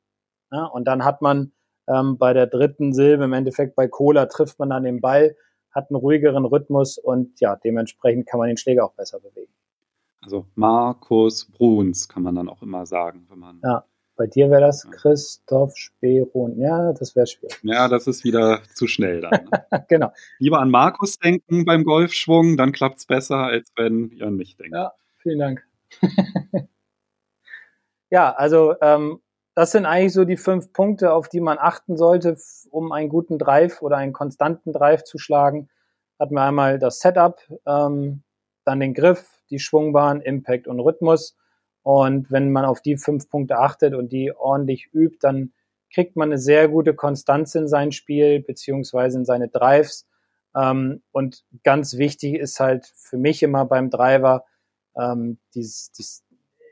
[0.49, 1.51] Ja, und dann hat man
[1.89, 5.35] ähm, bei der dritten Silbe im Endeffekt bei Cola trifft man dann den Ball
[5.71, 9.51] hat einen ruhigeren Rhythmus und ja, dementsprechend kann man den Schläger auch besser bewegen.
[10.25, 13.61] Also Markus Bruns kann man dann auch immer sagen, wenn man.
[13.63, 13.85] Ja,
[14.15, 16.57] bei dir wäre das Christoph Speron.
[16.57, 17.59] Ja, das wäre schwierig.
[17.61, 19.31] Ja, das ist wieder zu schnell dann.
[19.31, 19.85] Ne?
[19.87, 20.11] genau.
[20.39, 24.57] Lieber an Markus denken beim Golfschwung, dann klappt es besser, als wenn ihr an mich
[24.57, 24.73] denkt.
[24.73, 25.67] Ja, vielen Dank.
[28.09, 29.19] ja, also ähm,
[29.53, 32.35] das sind eigentlich so die fünf Punkte, auf die man achten sollte,
[32.71, 35.69] um einen guten Drive oder einen konstanten Drive zu schlagen.
[36.19, 38.23] Hat man einmal das Setup, ähm,
[38.63, 41.35] dann den Griff, die Schwungbahn, Impact und Rhythmus.
[41.83, 45.53] Und wenn man auf die fünf Punkte achtet und die ordentlich übt, dann
[45.93, 50.07] kriegt man eine sehr gute Konstanz in sein Spiel beziehungsweise in seine Drives.
[50.55, 54.45] Ähm, und ganz wichtig ist halt für mich immer beim Driver
[54.97, 56.23] ähm, dieses, dieses,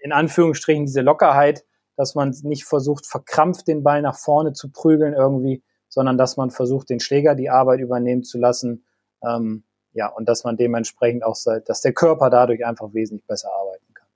[0.01, 1.63] in Anführungsstrichen diese Lockerheit,
[1.95, 6.49] dass man nicht versucht, verkrampft den Ball nach vorne zu prügeln irgendwie, sondern dass man
[6.49, 8.83] versucht, den Schläger die Arbeit übernehmen zu lassen.
[9.23, 13.93] Ähm, ja, und dass man dementsprechend auch, dass der Körper dadurch einfach wesentlich besser arbeiten
[13.93, 14.07] kann.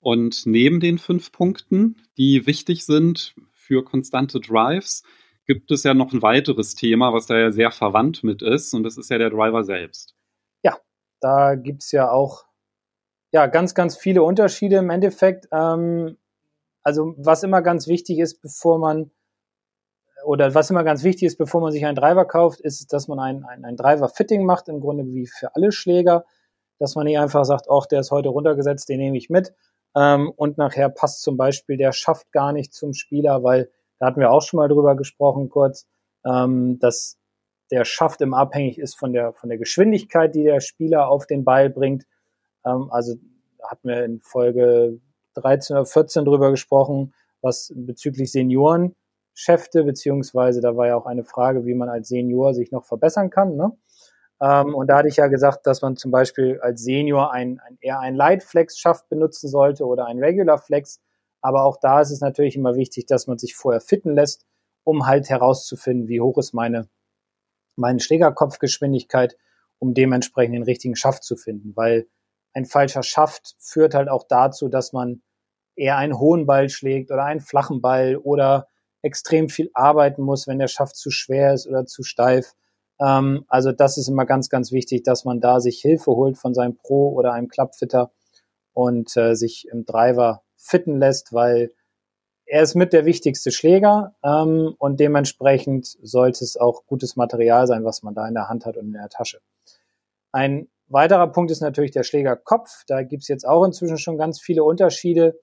[0.00, 5.04] Und neben den fünf Punkten, die wichtig sind für konstante Drives,
[5.46, 8.82] gibt es ja noch ein weiteres Thema, was da ja sehr verwandt mit ist, und
[8.84, 10.14] das ist ja der Driver selbst.
[10.62, 10.78] Ja,
[11.20, 12.44] da gibt's ja auch
[13.32, 15.48] ja, ganz, ganz viele Unterschiede im Endeffekt.
[15.52, 16.18] Ähm,
[16.82, 19.10] also was immer ganz wichtig ist, bevor man
[20.24, 23.18] oder was immer ganz wichtig ist, bevor man sich einen Driver kauft, ist, dass man
[23.18, 26.24] ein, ein, ein Driver-Fitting macht, im Grunde wie für alle Schläger,
[26.78, 29.52] dass man nicht einfach sagt, ach, der ist heute runtergesetzt, den nehme ich mit.
[29.94, 34.20] Ähm, und nachher passt zum Beispiel der Schaft gar nicht zum Spieler, weil da hatten
[34.20, 35.86] wir auch schon mal drüber gesprochen kurz,
[36.24, 37.18] ähm, dass
[37.70, 41.44] der Schaft immer abhängig ist von der, von der Geschwindigkeit, die der Spieler auf den
[41.44, 42.04] Ball bringt.
[42.64, 43.14] Ähm, also
[43.62, 45.00] hatten wir in Folge
[45.34, 48.32] 13 oder 14 drüber gesprochen, was bezüglich
[49.34, 53.30] Seniorenschäfte, beziehungsweise da war ja auch eine Frage, wie man als Senior sich noch verbessern
[53.30, 53.56] kann.
[53.56, 53.72] Ne?
[54.40, 57.78] Ähm, und da hatte ich ja gesagt, dass man zum Beispiel als Senior ein, ein
[57.80, 61.00] eher ein Lightflex-Schaft benutzen sollte oder ein Regular Flex.
[61.40, 64.46] Aber auch da ist es natürlich immer wichtig, dass man sich vorher fitten lässt,
[64.84, 66.88] um halt herauszufinden, wie hoch ist meine,
[67.76, 69.36] meine Schlägerkopfgeschwindigkeit,
[69.78, 71.74] um dementsprechend den richtigen Schaft zu finden.
[71.74, 72.06] Weil
[72.52, 75.22] ein falscher Schaft führt halt auch dazu, dass man
[75.74, 78.68] eher einen hohen Ball schlägt oder einen flachen Ball oder
[79.02, 82.54] extrem viel arbeiten muss, wenn der Schaft zu schwer ist oder zu steif.
[83.00, 86.54] Ähm, also das ist immer ganz, ganz wichtig, dass man da sich Hilfe holt von
[86.54, 88.12] seinem Pro oder einem Clubfitter
[88.72, 91.72] und äh, sich im Driver fitten lässt, weil
[92.46, 97.84] er ist mit der wichtigste Schläger ähm, und dementsprechend sollte es auch gutes Material sein,
[97.84, 99.40] was man da in der Hand hat und in der Tasche.
[100.32, 102.84] Ein weiterer Punkt ist natürlich der Schlägerkopf.
[102.86, 105.40] Da gibt's jetzt auch inzwischen schon ganz viele Unterschiede,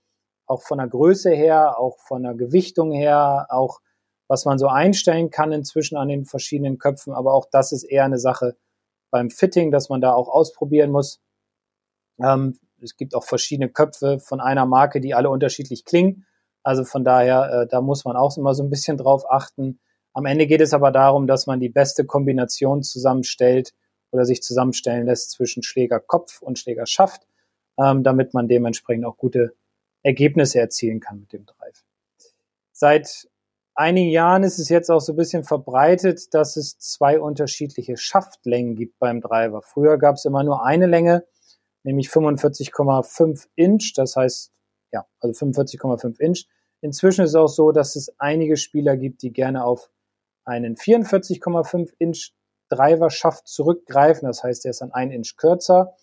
[0.49, 3.79] auch von der Größe her, auch von der Gewichtung her, auch
[4.27, 7.13] was man so einstellen kann inzwischen an den verschiedenen Köpfen.
[7.13, 8.57] Aber auch das ist eher eine Sache
[9.11, 11.21] beim Fitting, dass man da auch ausprobieren muss.
[12.21, 16.25] Ähm, es gibt auch verschiedene Köpfe von einer Marke, die alle unterschiedlich klingen.
[16.63, 19.79] Also von daher, äh, da muss man auch immer so ein bisschen drauf achten.
[20.13, 23.73] Am Ende geht es aber darum, dass man die beste Kombination zusammenstellt
[24.11, 27.27] oder sich zusammenstellen lässt zwischen Schlägerkopf und Schlägerschaft,
[27.79, 29.53] ähm, damit man dementsprechend auch gute
[30.03, 31.83] Ergebnisse erzielen kann mit dem Drive.
[32.71, 33.27] Seit
[33.75, 38.75] einigen Jahren ist es jetzt auch so ein bisschen verbreitet, dass es zwei unterschiedliche Schaftlängen
[38.75, 39.61] gibt beim Driver.
[39.61, 41.25] Früher gab es immer nur eine Länge,
[41.83, 44.51] nämlich 45,5 Inch, das heißt,
[44.91, 46.45] ja, also 45,5 Inch.
[46.81, 49.89] Inzwischen ist es auch so, dass es einige Spieler gibt, die gerne auf
[50.45, 52.31] einen 44,5 Inch
[52.69, 54.27] Driver-Schaft zurückgreifen.
[54.27, 55.95] Das heißt, der ist dann ein Inch kürzer.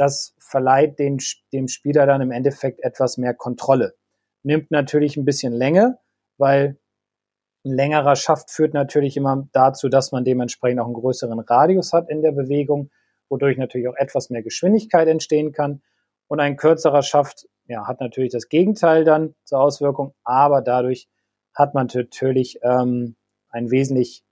[0.00, 1.18] Das verleiht den,
[1.52, 3.92] dem Spieler dann im Endeffekt etwas mehr Kontrolle.
[4.42, 5.98] Nimmt natürlich ein bisschen Länge,
[6.38, 6.78] weil
[7.66, 12.08] ein längerer Schaft führt natürlich immer dazu, dass man dementsprechend auch einen größeren Radius hat
[12.08, 12.90] in der Bewegung,
[13.28, 15.82] wodurch natürlich auch etwas mehr Geschwindigkeit entstehen kann.
[16.28, 21.10] Und ein kürzerer Schaft ja, hat natürlich das Gegenteil dann zur Auswirkung, aber dadurch
[21.54, 23.16] hat man natürlich ähm,
[23.50, 24.24] ein wesentlich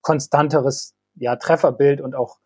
[0.00, 2.38] konstanteres ja, Trefferbild und auch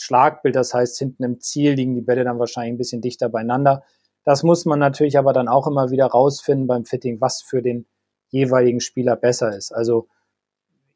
[0.00, 0.56] Schlagbild.
[0.56, 3.84] Das heißt, hinten im Ziel liegen die Bälle dann wahrscheinlich ein bisschen dichter beieinander.
[4.24, 7.86] Das muss man natürlich aber dann auch immer wieder rausfinden beim Fitting, was für den
[8.28, 9.72] jeweiligen Spieler besser ist.
[9.72, 10.08] Also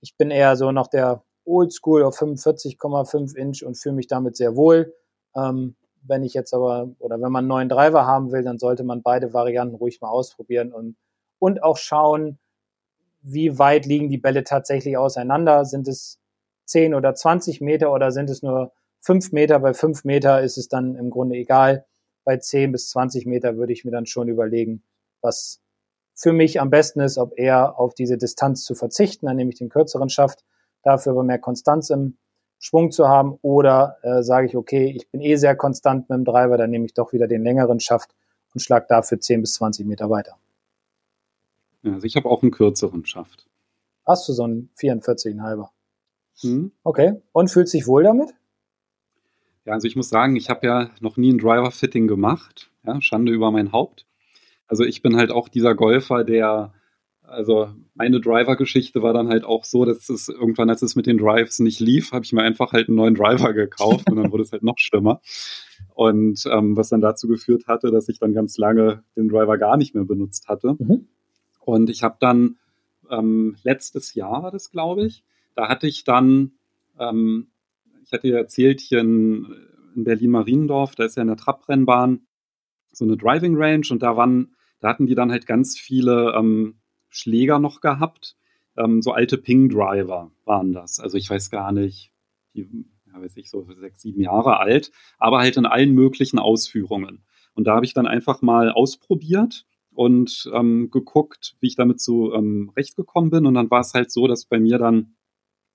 [0.01, 4.57] ich bin eher so noch der Oldschool auf 45,5 Inch und fühle mich damit sehr
[4.57, 4.95] wohl.
[5.35, 8.85] Ähm, wenn ich jetzt aber, oder wenn man einen neuen Driver haben will, dann sollte
[8.85, 10.97] man beide Varianten ruhig mal ausprobieren und,
[11.39, 12.39] und auch schauen,
[13.23, 15.65] wie weit liegen die Bälle tatsächlich auseinander.
[15.65, 16.21] Sind es
[16.67, 18.73] 10 oder 20 Meter oder sind es nur
[19.05, 19.59] 5 Meter?
[19.61, 21.85] Bei 5 Meter ist es dann im Grunde egal.
[22.25, 24.83] Bei 10 bis 20 Meter würde ich mir dann schon überlegen,
[25.21, 25.61] was
[26.15, 29.59] für mich am besten ist, ob eher auf diese Distanz zu verzichten, dann nehme ich
[29.59, 30.45] den kürzeren Schaft,
[30.83, 32.17] dafür aber mehr Konstanz im
[32.59, 36.25] Schwung zu haben oder äh, sage ich, okay, ich bin eh sehr konstant mit dem
[36.25, 38.15] Driver, dann nehme ich doch wieder den längeren Schaft
[38.55, 40.39] und schlag dafür 10 bis 20 Meter weiter.
[41.85, 43.47] Also ich habe auch einen kürzeren Schaft.
[44.07, 45.69] Hast du so einen 44,5er?
[46.41, 46.73] Hm.
[46.85, 47.21] Okay.
[47.33, 48.35] Und fühlt sich wohl damit?
[49.65, 52.71] Ja, also ich muss sagen, ich habe ja noch nie ein Driver-Fitting gemacht.
[52.87, 54.07] Ja, Schande über mein Haupt.
[54.67, 56.75] Also ich bin halt auch dieser Golfer, der,
[57.23, 61.19] also meine Driver-Geschichte war dann halt auch so, dass es irgendwann, als es mit den
[61.19, 64.43] Drives nicht lief, habe ich mir einfach halt einen neuen Driver gekauft und dann wurde
[64.43, 65.21] es halt noch schlimmer.
[65.95, 69.77] Und ähm, was dann dazu geführt hatte, dass ich dann ganz lange den Driver gar
[69.77, 70.77] nicht mehr benutzt hatte.
[70.79, 71.09] Mhm.
[71.61, 72.57] Und ich habe dann
[73.11, 75.25] ähm, letztes Jahr war das, glaube ich,
[75.55, 76.53] da hatte ich dann,
[76.99, 77.49] ähm,
[78.05, 79.47] ich hatte ja erzählt, hier in,
[79.95, 82.27] in Berlin-Mariendorf, da ist ja eine Trabrennbahn,
[82.93, 86.81] so eine Driving Range und da waren, da hatten die dann halt ganz viele ähm,
[87.09, 88.37] Schläger noch gehabt.
[88.77, 91.01] Ähm, so alte Ping-Driver waren das.
[91.01, 92.13] Also ich weiß gar nicht,
[92.55, 92.69] die,
[93.07, 97.25] ja, weiß ich, so sechs, sieben Jahre alt, aber halt in allen möglichen Ausführungen.
[97.55, 102.35] Und da habe ich dann einfach mal ausprobiert und ähm, geguckt, wie ich damit so
[102.35, 103.47] ähm, recht gekommen bin.
[103.47, 105.15] Und dann war es halt so, dass bei mir dann,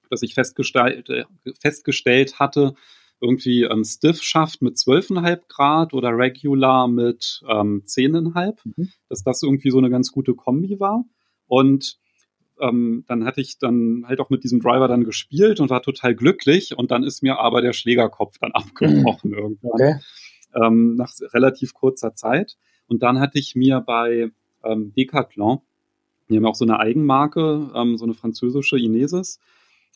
[0.09, 1.25] dass ich festgestellt, äh,
[1.59, 2.73] festgestellt hatte,
[3.21, 8.89] irgendwie ähm, Stiff schafft mit 12,5 Grad oder Regular mit ähm, 10,5, mhm.
[9.09, 11.03] dass das irgendwie so eine ganz gute Kombi war.
[11.47, 11.97] Und
[12.61, 16.15] ähm, dann hatte ich dann halt auch mit diesem Driver dann gespielt und war total
[16.15, 16.77] glücklich.
[16.77, 19.71] Und dann ist mir aber der Schlägerkopf dann abgebrochen irgendwann.
[19.71, 19.95] Okay.
[20.55, 22.57] Ähm, nach relativ kurzer Zeit.
[22.87, 24.31] Und dann hatte ich mir bei
[24.63, 25.59] ähm, Decathlon,
[26.29, 29.39] die haben auch so eine Eigenmarke, ähm, so eine französische Inesis,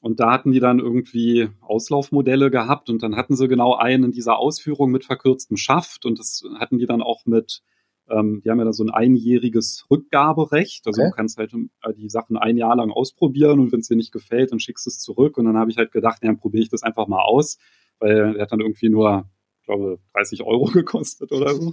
[0.04, 4.12] und da hatten die dann irgendwie Auslaufmodelle gehabt und dann hatten sie genau einen in
[4.12, 7.62] dieser Ausführung mit verkürztem Schaft und das hatten die dann auch mit,
[8.10, 10.86] ähm, die haben ja da so ein einjähriges Rückgaberecht.
[10.88, 11.10] Also okay.
[11.10, 14.12] du kannst halt äh, die Sachen ein Jahr lang ausprobieren und wenn es dir nicht
[14.12, 15.38] gefällt, dann schickst du es zurück.
[15.38, 17.58] Und dann habe ich halt gedacht, ja, dann probiere ich das einfach mal aus,
[18.00, 19.30] weil der hat dann irgendwie nur,
[19.62, 21.71] ich glaube, 30 Euro gekostet oder so.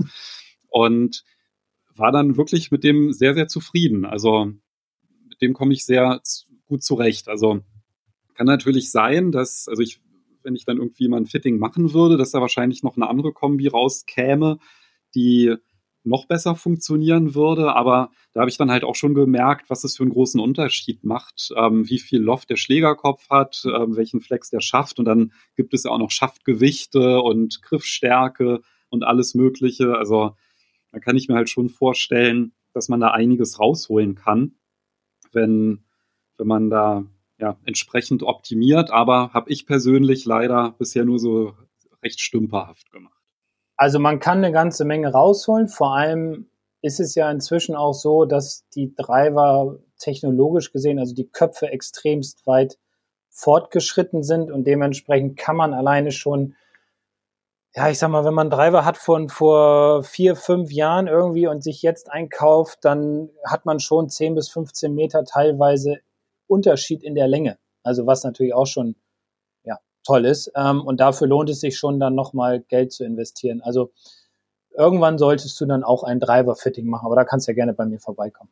[0.69, 1.25] Und
[1.97, 4.05] war dann wirklich mit dem sehr, sehr zufrieden.
[4.05, 4.53] Also
[5.29, 6.21] mit dem komme ich sehr
[6.69, 7.29] gut zurecht.
[7.29, 7.65] Also
[8.41, 10.01] kann natürlich sein, dass, also ich,
[10.43, 13.35] wenn ich dann irgendwie mal ein Fitting machen würde, dass da wahrscheinlich noch eine andere
[13.35, 14.57] Kombi rauskäme,
[15.15, 15.57] die
[16.05, 17.75] noch besser funktionieren würde.
[17.75, 21.05] Aber da habe ich dann halt auch schon gemerkt, was es für einen großen Unterschied
[21.05, 24.99] macht, ähm, wie viel Loft der Schlägerkopf hat, ähm, welchen Flex der schafft.
[24.99, 29.99] Und dann gibt es ja auch noch Schaftgewichte und Griffstärke und alles Mögliche.
[29.99, 30.35] Also
[30.93, 34.55] da kann ich mir halt schon vorstellen, dass man da einiges rausholen kann,
[35.31, 35.85] wenn,
[36.39, 37.05] wenn man da
[37.41, 38.91] ja, entsprechend optimiert.
[38.91, 41.55] Aber habe ich persönlich leider bisher nur so
[42.03, 43.15] recht stümperhaft gemacht.
[43.77, 45.69] Also man kann eine ganze Menge rausholen.
[45.69, 46.51] Vor allem
[46.83, 52.47] ist es ja inzwischen auch so, dass die Driver technologisch gesehen, also die Köpfe extremst
[52.47, 52.79] weit
[53.29, 56.57] fortgeschritten sind und dementsprechend kann man alleine schon,
[57.75, 61.63] ja, ich sag mal, wenn man Driver hat von vor vier, fünf Jahren irgendwie und
[61.63, 66.01] sich jetzt einkauft, dann hat man schon 10 bis 15 Meter teilweise
[66.51, 67.59] Unterschied in der Länge.
[67.83, 68.97] Also was natürlich auch schon
[70.05, 70.53] toll ist.
[70.57, 73.61] Ähm, und dafür lohnt es sich schon dann nochmal Geld zu investieren.
[73.63, 73.93] Also
[74.77, 77.87] irgendwann solltest du dann auch ein Driver-Fitting machen, aber da kannst du ja gerne bei
[77.87, 78.51] mir vorbeikommen.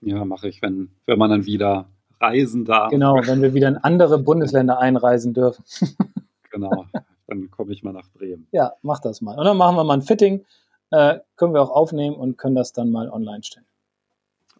[0.00, 1.88] Ja, mache ich, wenn, wenn man dann wieder
[2.20, 2.90] reisen darf.
[2.90, 5.64] Genau, wenn wir wieder in andere Bundesländer einreisen dürfen.
[6.50, 6.86] genau,
[7.26, 8.46] dann komme ich mal nach Bremen.
[8.52, 9.38] Ja, mach das mal.
[9.38, 10.44] Und dann machen wir mal ein Fitting,
[10.90, 13.66] äh, können wir auch aufnehmen und können das dann mal online stellen.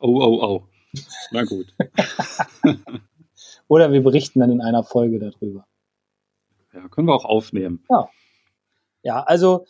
[0.01, 0.63] Oh, oh, oh.
[1.31, 1.75] Na gut.
[3.69, 5.67] Oder wir berichten dann in einer Folge darüber.
[6.73, 7.85] Ja, können wir auch aufnehmen.
[7.91, 8.09] Ja.
[9.03, 9.67] Ja, also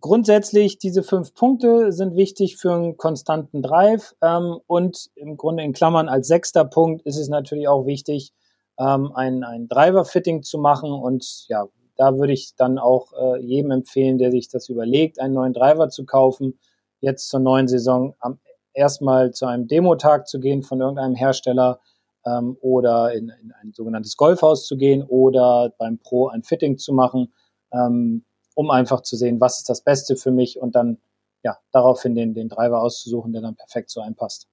[0.00, 5.72] grundsätzlich diese fünf Punkte sind wichtig für einen konstanten Drive ähm, und im Grunde in
[5.72, 8.32] Klammern als sechster Punkt ist es natürlich auch wichtig,
[8.78, 13.70] ähm, ein, ein Driver-Fitting zu machen und ja, da würde ich dann auch äh, jedem
[13.70, 16.58] empfehlen, der sich das überlegt, einen neuen Driver zu kaufen,
[17.00, 18.38] jetzt zur neuen Saison am
[18.74, 21.80] erstmal zu einem Demotag zu gehen von irgendeinem Hersteller,
[22.26, 26.92] ähm, oder in, in ein sogenanntes Golfhaus zu gehen oder beim Pro ein Fitting zu
[26.92, 27.32] machen,
[27.72, 30.98] ähm, um einfach zu sehen, was ist das Beste für mich und dann
[31.42, 34.48] ja daraufhin den, den Driver auszusuchen, der dann perfekt so einpasst.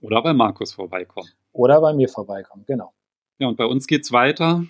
[0.00, 1.28] Oder bei Markus vorbeikommen.
[1.52, 2.92] Oder bei mir vorbeikommen, genau.
[3.38, 4.64] Ja, und bei uns geht's weiter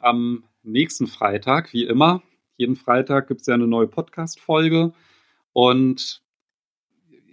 [0.00, 2.22] am nächsten Freitag, wie immer.
[2.56, 4.92] Jeden Freitag gibt es ja eine neue Podcast-Folge.
[5.52, 6.22] Und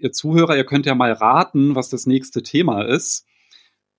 [0.04, 3.26] ihr Zuhörer, ihr könnt ja mal raten, was das nächste Thema ist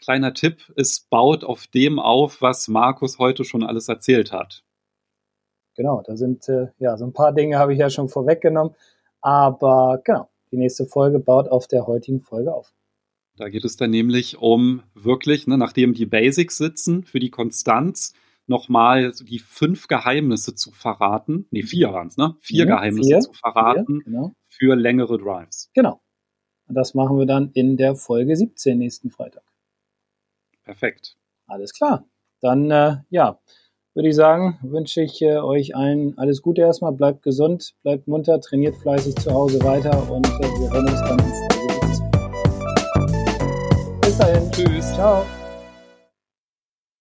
[0.05, 4.63] kleiner Tipp, es baut auf dem auf, was Markus heute schon alles erzählt hat.
[5.77, 8.75] Genau, da sind äh, ja so ein paar Dinge habe ich ja schon vorweggenommen,
[9.21, 12.73] aber genau, die nächste Folge baut auf der heutigen Folge auf.
[13.37, 18.13] Da geht es dann nämlich um wirklich, ne, nachdem die Basics sitzen, für die Konstanz
[18.47, 21.49] nochmal die fünf Geheimnisse zu verraten.
[21.51, 22.37] Ne, vier waren es, ne?
[22.41, 24.33] Vier ja, Geheimnisse vier, zu verraten vier, genau.
[24.57, 25.71] Für längere Drives.
[25.75, 26.01] Genau.
[26.69, 29.45] Und das machen wir dann in der Folge 17 nächsten Freitag.
[30.65, 31.17] Perfekt.
[31.47, 32.05] Alles klar.
[32.41, 33.39] Dann, äh, ja,
[33.95, 36.93] würde ich sagen, wünsche ich äh, euch allen alles Gute erstmal.
[36.93, 41.19] Bleibt gesund, bleibt munter, trainiert fleißig zu Hause weiter und äh, wir hören uns dann
[41.19, 41.71] in Folge
[44.01, 44.51] Bis dahin.
[44.51, 44.93] Tschüss.
[44.95, 45.25] Ciao.